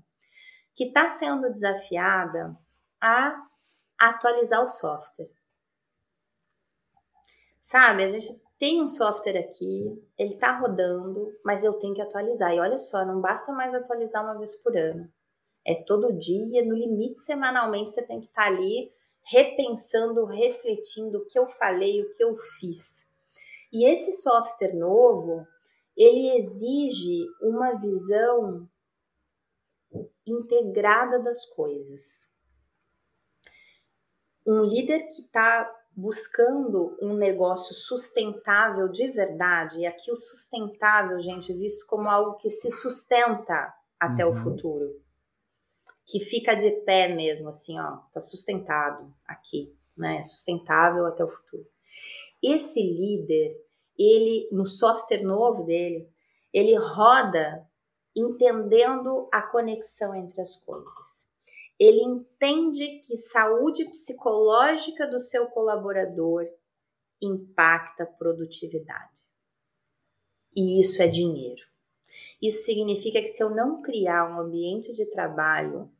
[0.74, 2.56] que está sendo desafiada
[3.00, 3.34] a
[3.98, 5.30] atualizar o software.
[7.64, 12.54] Sabe, a gente tem um software aqui, ele está rodando, mas eu tenho que atualizar.
[12.54, 15.10] E olha só, não basta mais atualizar uma vez por ano.
[15.64, 18.92] É todo dia, no limite semanalmente, você tem que estar tá ali
[19.22, 23.10] repensando, refletindo o que eu falei, o que eu fiz.
[23.72, 25.46] E esse software novo,
[25.96, 28.68] ele exige uma visão
[30.26, 32.30] integrada das coisas.
[34.46, 35.66] Um líder que está
[35.96, 42.50] buscando um negócio sustentável de verdade, e aqui o sustentável, gente, visto como algo que
[42.50, 44.32] se sustenta até uhum.
[44.32, 45.00] o futuro,
[46.04, 50.22] que fica de pé mesmo, assim, ó, tá sustentado aqui, né?
[50.22, 51.66] Sustentável até o futuro.
[52.42, 53.56] Esse líder,
[53.98, 56.08] ele, no software novo dele,
[56.52, 57.66] ele roda
[58.14, 61.26] entendendo a conexão entre as coisas.
[61.84, 66.46] Ele entende que saúde psicológica do seu colaborador
[67.22, 69.20] impacta produtividade.
[70.56, 71.62] E isso é dinheiro.
[72.40, 75.92] Isso significa que se eu não criar um ambiente de trabalho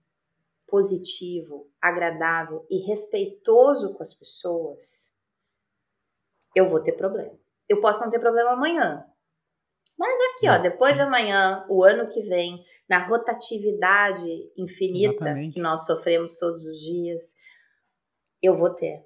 [0.66, 5.14] positivo, agradável e respeitoso com as pessoas,
[6.56, 7.38] eu vou ter problema.
[7.68, 9.04] Eu posso não ter problema amanhã,
[9.98, 14.26] mas aqui, ó, depois de amanhã, o ano que vem, na rotatividade
[14.56, 15.54] infinita Exatamente.
[15.54, 17.34] que nós sofremos todos os dias,
[18.42, 19.04] eu vou ter.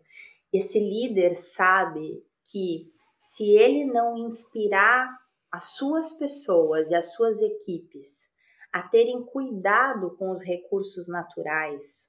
[0.53, 5.09] Esse líder sabe que se ele não inspirar
[5.53, 8.29] as suas pessoas e as suas equipes
[8.73, 12.09] a terem cuidado com os recursos naturais,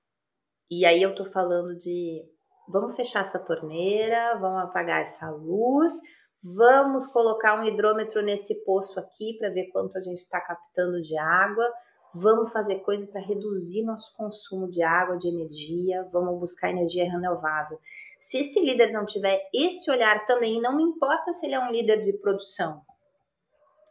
[0.69, 2.23] e aí eu tô falando de
[2.67, 5.93] vamos fechar essa torneira, vamos apagar essa luz,
[6.41, 11.17] Vamos colocar um hidrômetro nesse poço aqui para ver quanto a gente está captando de
[11.17, 11.65] água.
[12.13, 16.07] Vamos fazer coisa para reduzir nosso consumo de água, de energia.
[16.11, 17.77] Vamos buscar energia renovável.
[18.17, 21.71] Se esse líder não tiver esse olhar também, não me importa se ele é um
[21.71, 22.81] líder de produção,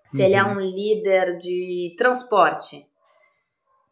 [0.04, 0.24] se uhum.
[0.24, 0.52] ele é uhum.
[0.52, 2.88] um líder de transporte,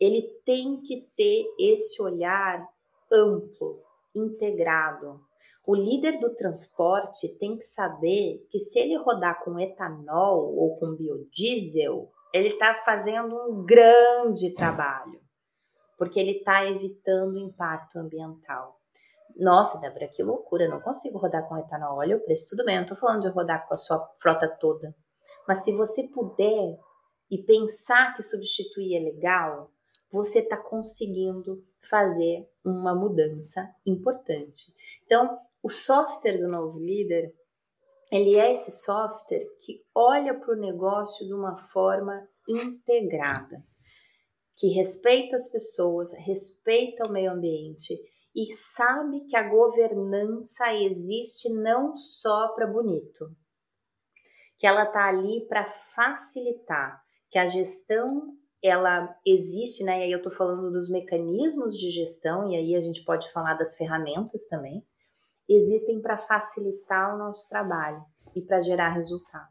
[0.01, 2.67] ele tem que ter esse olhar
[3.13, 3.83] amplo,
[4.15, 5.21] integrado.
[5.67, 10.95] O líder do transporte tem que saber que se ele rodar com etanol ou com
[10.95, 15.21] biodiesel, ele está fazendo um grande trabalho,
[15.99, 18.81] porque ele está evitando o impacto ambiental.
[19.37, 21.99] Nossa, Débora, que loucura, não consigo rodar com etanol.
[21.99, 24.95] Olha o preço, tudo bem, não estou falando de rodar com a sua frota toda.
[25.49, 26.79] Mas se você puder
[27.29, 29.73] e pensar que substituir é legal,
[30.11, 34.73] você está conseguindo fazer uma mudança importante.
[35.05, 35.37] Então,
[35.67, 37.35] o software do novo líder,
[38.13, 43.61] ele é esse software que olha para o negócio de uma forma integrada,
[44.57, 47.99] que respeita as pessoas, respeita o meio ambiente
[48.33, 53.29] e sabe que a governança existe não só para bonito,
[54.61, 59.99] que ela está ali para facilitar, que a gestão ela existe, né?
[59.99, 63.55] E aí eu estou falando dos mecanismos de gestão, e aí a gente pode falar
[63.55, 64.87] das ferramentas também
[65.49, 68.03] existem para facilitar o nosso trabalho
[68.35, 69.49] e para gerar resultado.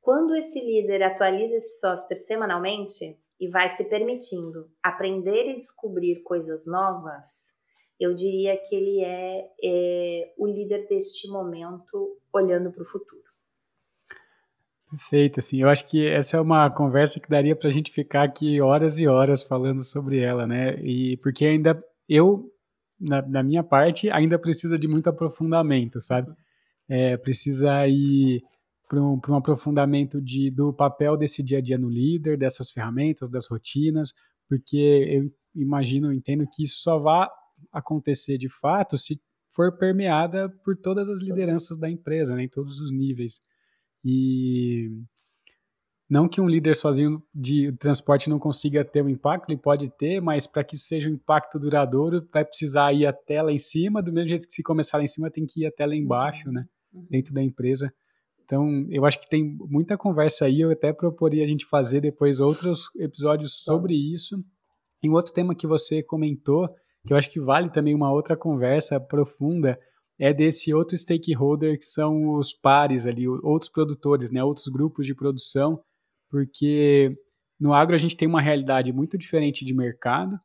[0.00, 6.66] Quando esse líder atualiza esse software semanalmente e vai se permitindo aprender e descobrir coisas
[6.66, 7.54] novas,
[7.98, 13.22] eu diria que ele é, é o líder deste momento olhando para o futuro.
[14.90, 18.22] Perfeito, assim, eu acho que essa é uma conversa que daria para a gente ficar
[18.22, 20.76] aqui horas e horas falando sobre ela, né?
[20.80, 22.53] E porque ainda eu
[23.00, 26.32] na, na minha parte, ainda precisa de muito aprofundamento, sabe?
[26.88, 28.42] É, precisa ir
[28.88, 33.28] para um, um, aprofundamento de, do papel desse dia a dia no líder, dessas ferramentas,
[33.30, 34.12] das rotinas,
[34.48, 37.28] porque eu imagino, entendo que isso só vai
[37.72, 42.80] acontecer de fato se for permeada por todas as lideranças da empresa, né, em todos
[42.80, 43.40] os níveis.
[44.04, 44.90] E
[46.08, 50.20] não que um líder sozinho de transporte não consiga ter um impacto, ele pode ter,
[50.20, 54.02] mas para que isso seja um impacto duradouro, vai precisar ir até lá em cima,
[54.02, 56.50] do mesmo jeito que se começar lá em cima, tem que ir até lá embaixo,
[56.50, 56.66] né?
[56.92, 57.06] Uhum.
[57.10, 57.92] Dentro da empresa.
[58.44, 62.38] Então, eu acho que tem muita conversa aí, eu até proporia a gente fazer depois
[62.38, 64.36] outros episódios sobre isso.
[65.02, 66.68] E um outro tema que você comentou,
[67.06, 69.78] que eu acho que vale também uma outra conversa profunda,
[70.18, 75.14] é desse outro stakeholder que são os pares ali, outros produtores, né, outros grupos de
[75.14, 75.80] produção
[76.30, 77.16] porque
[77.60, 80.38] no agro a gente tem uma realidade muito diferente de mercado,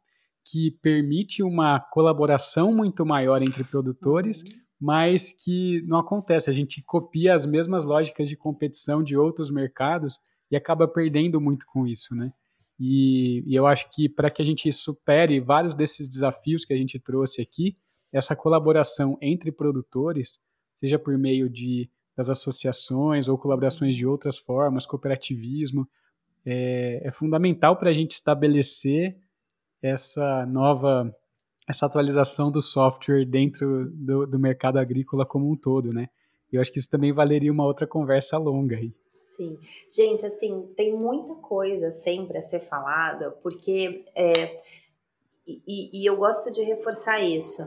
[0.46, 4.50] que permite uma colaboração muito maior entre produtores, uhum.
[4.80, 6.50] mas que não acontece.
[6.50, 10.20] A gente copia as mesmas lógicas de competição de outros mercados
[10.52, 12.32] e acaba perdendo muito com isso, né?
[12.80, 16.78] E, e eu acho que para que a gente supere vários desses desafios que a
[16.78, 17.78] gente trouxe aqui,
[18.12, 20.40] essa colaboração entre produtores,
[20.74, 21.90] seja por meio de
[22.20, 25.88] das associações ou colaborações de outras formas, cooperativismo,
[26.46, 29.18] é, é fundamental para a gente estabelecer
[29.82, 31.16] essa nova,
[31.66, 36.10] essa atualização do software dentro do, do mercado agrícola como um todo, né?
[36.52, 38.94] Eu acho que isso também valeria uma outra conversa longa aí.
[39.10, 39.58] Sim.
[39.88, 44.04] Gente, assim, tem muita coisa sempre a ser falada, porque.
[44.14, 44.58] É,
[45.48, 47.62] e, e eu gosto de reforçar isso.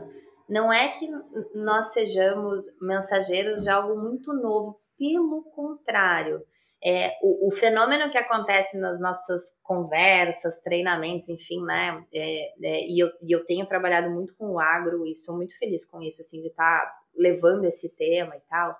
[0.49, 1.07] Não é que
[1.55, 6.43] nós sejamos mensageiros de algo muito novo, pelo contrário.
[6.85, 12.05] É, o, o, fenômeno que acontece nas nossas conversas, treinamentos, enfim, né?
[12.13, 15.57] É, é, e, eu, e eu tenho trabalhado muito com o agro e sou muito
[15.57, 18.75] feliz com isso, assim, de estar tá levando esse tema e tal.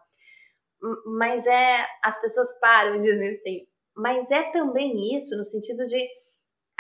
[1.18, 6.06] Mas é, as pessoas param e dizem assim, mas é também isso, no sentido de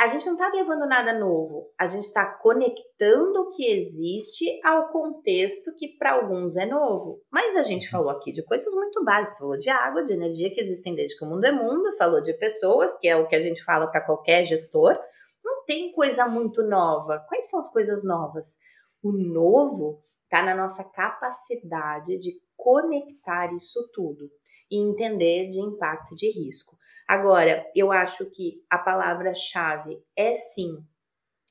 [0.03, 4.89] a gente não está levando nada novo, a gente está conectando o que existe ao
[4.89, 7.21] contexto que para alguns é novo.
[7.31, 10.59] Mas a gente falou aqui de coisas muito básicas, falou de água, de energia que
[10.59, 13.39] existem desde que o mundo é mundo, falou de pessoas, que é o que a
[13.39, 14.99] gente fala para qualquer gestor.
[15.41, 17.23] Não tem coisa muito nova.
[17.29, 18.57] Quais são as coisas novas?
[19.01, 24.29] O novo está na nossa capacidade de conectar isso tudo
[24.69, 26.75] e entender de impacto e de risco.
[27.13, 30.83] Agora, eu acho que a palavra-chave é sim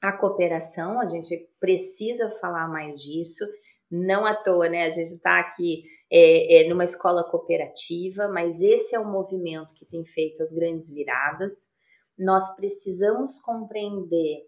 [0.02, 3.44] a cooperação, a gente precisa falar mais disso,
[3.88, 4.86] não à toa, né?
[4.86, 9.86] A gente está aqui é, é, numa escola cooperativa, mas esse é o movimento que
[9.86, 11.70] tem feito as grandes viradas.
[12.18, 14.38] Nós precisamos compreender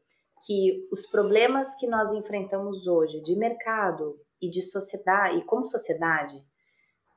[0.44, 6.44] que os problemas que nós enfrentamos hoje de mercado e de sociedade, e como sociedade,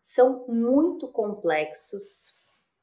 [0.03, 2.36] são muito complexos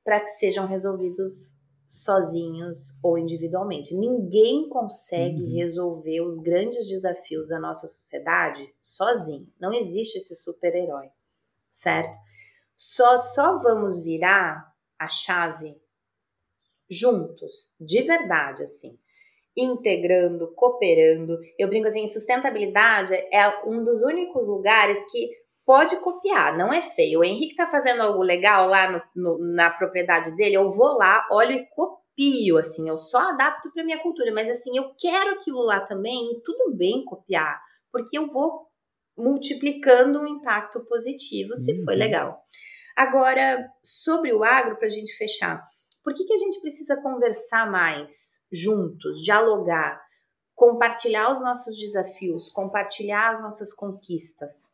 [0.04, 1.54] para que sejam resolvidos
[1.86, 3.94] sozinhos ou individualmente.
[3.96, 5.56] Ninguém consegue uhum.
[5.56, 9.50] resolver os grandes desafios da nossa sociedade sozinho.
[9.60, 11.08] Não existe esse super-herói,
[11.70, 12.16] certo?
[12.74, 15.76] Só só vamos virar a chave
[16.88, 18.98] juntos, de verdade assim,
[19.56, 21.38] integrando, cooperando.
[21.58, 27.20] Eu brinco assim, sustentabilidade é um dos únicos lugares que pode copiar, não é feio.
[27.20, 31.26] O Henrique tá fazendo algo legal lá no, no, na propriedade dele, eu vou lá,
[31.32, 35.62] olho e copio, assim, eu só adapto para minha cultura, mas assim, eu quero aquilo
[35.62, 37.60] lá também e tudo bem copiar,
[37.90, 38.68] porque eu vou
[39.16, 41.84] multiplicando um impacto positivo, se uhum.
[41.84, 42.42] foi legal.
[42.96, 45.62] Agora, sobre o agro, para a gente fechar,
[46.02, 50.00] por que, que a gente precisa conversar mais juntos, dialogar,
[50.54, 54.73] compartilhar os nossos desafios, compartilhar as nossas conquistas?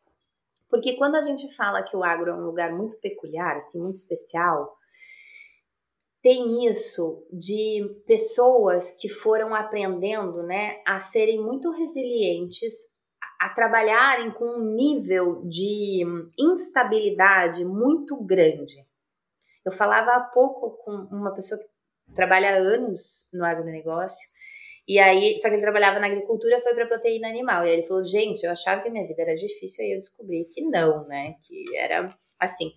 [0.71, 3.97] Porque quando a gente fala que o agro é um lugar muito peculiar, assim, muito
[3.97, 4.73] especial,
[6.23, 12.73] tem isso de pessoas que foram aprendendo, né, a serem muito resilientes,
[13.41, 16.05] a trabalharem com um nível de
[16.39, 18.75] instabilidade muito grande.
[19.65, 24.29] Eu falava há pouco com uma pessoa que trabalha há anos no agronegócio
[24.87, 27.65] e aí, só que ele trabalhava na agricultura, foi para proteína animal.
[27.65, 29.99] E aí ele falou: gente, eu achava que a minha vida era difícil, aí eu
[29.99, 31.35] descobri que não, né?
[31.47, 32.71] Que era assim.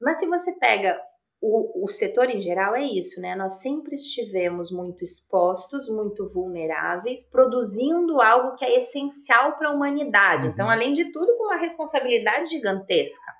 [0.00, 1.00] Mas se você pega
[1.40, 3.34] o, o setor em geral, é isso, né?
[3.34, 10.46] Nós sempre estivemos muito expostos, muito vulneráveis, produzindo algo que é essencial para a humanidade.
[10.46, 10.50] Uhum.
[10.52, 13.32] Então, além de tudo, com uma responsabilidade gigantesca.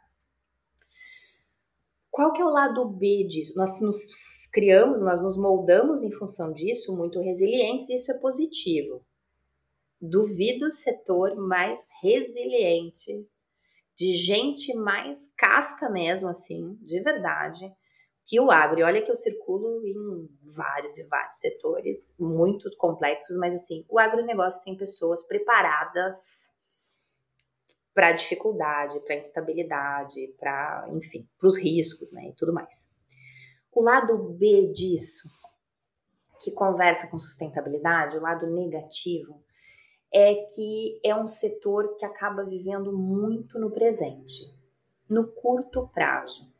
[2.16, 3.52] Qual que é o lado B disso?
[3.58, 9.04] Nós nos criamos, nós nos moldamos em função disso, muito resilientes, isso é positivo.
[10.00, 13.12] Duvido o setor mais resiliente,
[13.94, 17.70] de gente mais casca mesmo, assim, de verdade,
[18.24, 18.80] que o agro.
[18.80, 23.98] E olha que eu circulo em vários e vários setores, muito complexos, mas assim, o
[23.98, 26.55] agronegócio tem pessoas preparadas
[27.97, 32.92] para dificuldade, para instabilidade, para, enfim, para os riscos, né, e tudo mais.
[33.72, 35.30] O lado B disso,
[36.38, 39.42] que conversa com sustentabilidade, o lado negativo,
[40.12, 44.44] é que é um setor que acaba vivendo muito no presente,
[45.09, 46.53] no curto prazo.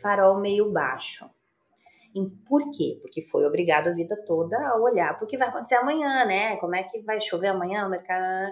[0.00, 1.28] Farol meio baixo.
[2.14, 2.96] E por quê?
[3.02, 6.56] Porque foi obrigado a vida toda a olhar para o que vai acontecer amanhã, né?
[6.58, 7.90] Como é que vai chover amanhã?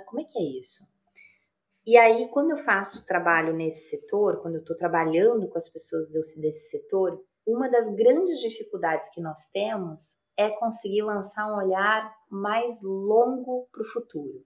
[0.05, 0.96] Como é que é isso?
[1.87, 6.11] E aí, quando eu faço trabalho nesse setor, quando eu estou trabalhando com as pessoas
[6.11, 12.83] desse, setor, uma das grandes dificuldades que nós temos é conseguir lançar um olhar mais
[12.83, 14.45] longo para o futuro.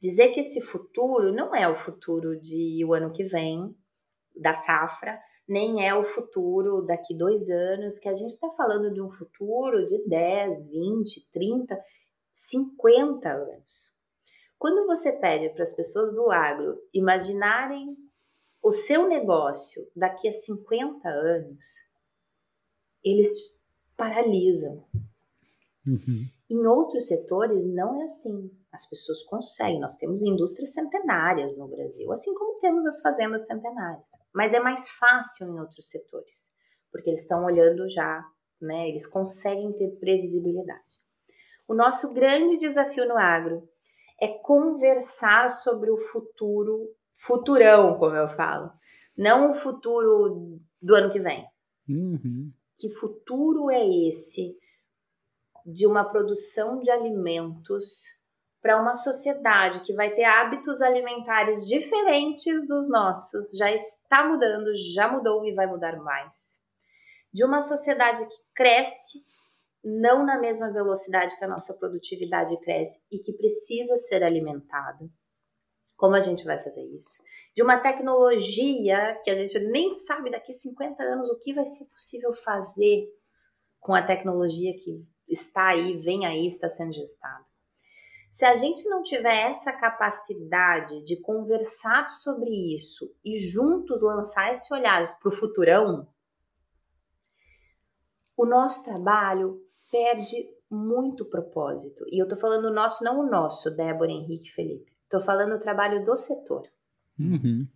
[0.00, 3.76] Dizer que esse futuro não é o futuro de o ano que vem,
[4.34, 9.02] da safra, nem é o futuro daqui dois anos, que a gente está falando de
[9.02, 11.78] um futuro de 10, 20, 30,
[12.32, 14.01] 50 anos.
[14.62, 17.96] Quando você pede para as pessoas do agro imaginarem
[18.62, 21.64] o seu negócio daqui a 50 anos,
[23.02, 23.58] eles
[23.96, 24.86] paralisam.
[25.84, 26.28] Uhum.
[26.48, 28.56] Em outros setores não é assim.
[28.70, 29.80] As pessoas conseguem.
[29.80, 34.10] Nós temos indústrias centenárias no Brasil, assim como temos as fazendas centenárias.
[34.32, 36.52] Mas é mais fácil em outros setores.
[36.92, 38.24] porque eles estão olhando já,
[38.60, 38.88] né?
[38.88, 41.02] Eles conseguem ter previsibilidade.
[41.66, 43.68] O nosso grande desafio no agro
[44.22, 48.70] é conversar sobre o futuro, futurão, como eu falo,
[49.18, 51.44] não o futuro do ano que vem.
[51.88, 52.52] Uhum.
[52.76, 54.56] Que futuro é esse
[55.66, 58.22] de uma produção de alimentos
[58.60, 65.10] para uma sociedade que vai ter hábitos alimentares diferentes dos nossos, já está mudando, já
[65.10, 66.60] mudou e vai mudar mais.
[67.32, 69.24] De uma sociedade que cresce
[69.84, 75.08] não na mesma velocidade que a nossa produtividade cresce e que precisa ser alimentada.
[75.96, 77.22] Como a gente vai fazer isso?
[77.54, 81.66] De uma tecnologia que a gente nem sabe daqui a 50 anos o que vai
[81.66, 83.08] ser possível fazer
[83.78, 87.44] com a tecnologia que está aí, vem aí, está sendo gestada.
[88.30, 94.72] Se a gente não tiver essa capacidade de conversar sobre isso e juntos lançar esse
[94.72, 96.08] olhar para o futurão,
[98.36, 99.62] o nosso trabalho
[99.92, 102.04] perde muito propósito.
[102.10, 104.90] E eu tô falando nosso, não o nosso, Débora, Henrique, Felipe.
[105.10, 106.66] Tô falando o trabalho do setor.
[107.20, 107.68] Uhum.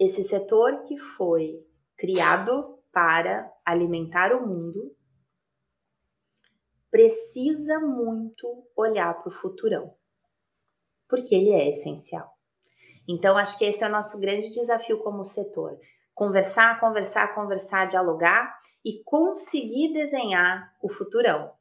[0.00, 1.62] Esse setor que foi
[1.96, 4.96] criado para alimentar o mundo
[6.90, 9.94] precisa muito olhar para o futurão,
[11.06, 12.32] porque ele é essencial.
[13.06, 15.78] Então, acho que esse é o nosso grande desafio como setor:
[16.18, 21.52] conversar, conversar, conversar, dialogar e conseguir desenhar o futurão.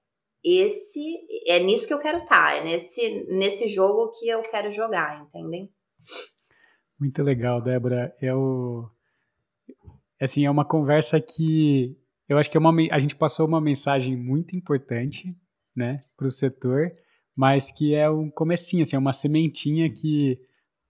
[0.44, 1.00] Esse
[1.46, 5.22] é nisso que eu quero estar, tá, é nesse, nesse jogo que eu quero jogar,
[5.22, 5.72] entendem?
[7.00, 8.16] Muito legal, Débora.
[8.20, 8.90] Eu,
[10.20, 11.96] assim, é uma conversa que
[12.28, 15.38] eu acho que é uma, a gente passou uma mensagem muito importante,
[15.76, 16.92] né, para o setor,
[17.36, 20.40] mas que é um comecinho, assim, é uma sementinha que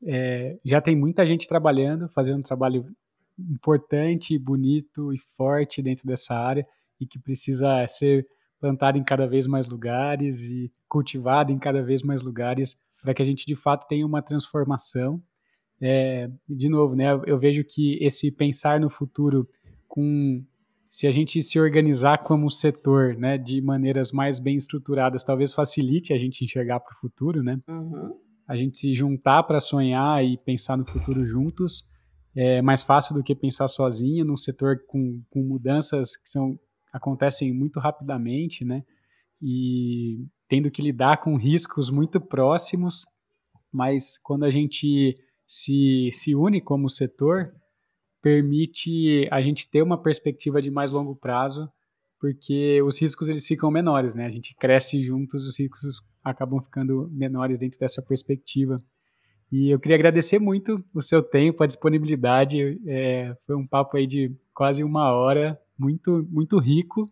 [0.06, 2.86] é, já tem muita gente trabalhando, fazendo um trabalho
[3.40, 6.66] importante, bonito e forte dentro dessa área
[7.00, 8.26] e que precisa ser
[8.60, 13.22] plantado em cada vez mais lugares e cultivado em cada vez mais lugares para que
[13.22, 15.22] a gente de fato tenha uma transformação.
[15.80, 19.48] É, de novo, né, eu vejo que esse pensar no futuro
[19.88, 20.44] com
[20.90, 26.14] se a gente se organizar como setor, né, de maneiras mais bem estruturadas, talvez facilite
[26.14, 27.60] a gente enxergar para o futuro, né?
[27.68, 28.16] Uhum.
[28.48, 31.86] A gente se juntar para sonhar e pensar no futuro juntos
[32.40, 36.58] é mais fácil do que pensar sozinho num setor com, com mudanças que são
[36.94, 38.84] acontecem muito rapidamente, né?
[39.42, 43.06] E tendo que lidar com riscos muito próximos,
[43.72, 45.16] mas quando a gente
[45.48, 47.54] se, se une como setor,
[48.22, 51.68] permite a gente ter uma perspectiva de mais longo prazo,
[52.20, 54.26] porque os riscos eles ficam menores, né?
[54.26, 58.78] A gente cresce juntos, os riscos acabam ficando menores dentro dessa perspectiva.
[59.52, 62.80] E eu queria agradecer muito o seu tempo, a disponibilidade.
[62.86, 67.04] É, foi um papo aí de quase uma hora, muito, muito rico,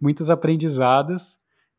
[0.00, 1.38] muitos aprendizados.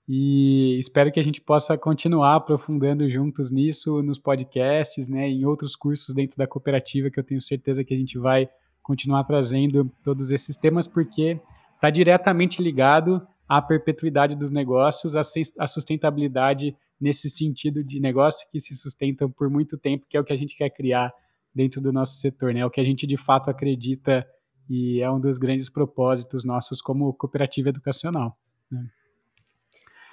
[0.10, 5.76] E espero que a gente possa continuar aprofundando juntos nisso nos podcasts, né, em outros
[5.76, 8.50] cursos dentro da cooperativa, que eu tenho certeza que a gente vai
[8.82, 11.40] continuar trazendo todos esses temas, porque
[11.76, 18.76] está diretamente ligado à perpetuidade dos negócios, à sustentabilidade nesse sentido de negócio que se
[18.76, 21.14] sustentam por muito tempo, que é o que a gente quer criar
[21.54, 22.60] dentro do nosso setor, né?
[22.62, 24.28] É o que a gente de fato acredita
[24.70, 28.38] e é um dos grandes propósitos nossos como cooperativa educacional.
[28.70, 28.86] Né?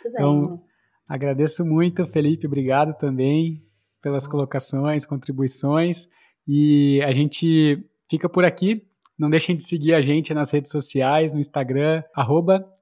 [0.06, 0.62] Então,
[1.08, 3.66] agradeço muito, Felipe, obrigado também
[4.02, 6.08] pelas colocações, contribuições
[6.46, 8.86] e a gente fica por aqui.
[9.18, 12.02] Não deixem de seguir a gente nas redes sociais, no Instagram,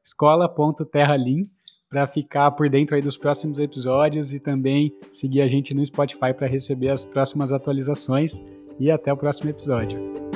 [0.02, 1.42] escola.terralim,
[1.90, 6.32] para ficar por dentro aí dos próximos episódios e também seguir a gente no Spotify
[6.34, 8.40] para receber as próximas atualizações.
[8.80, 10.31] E até o próximo episódio.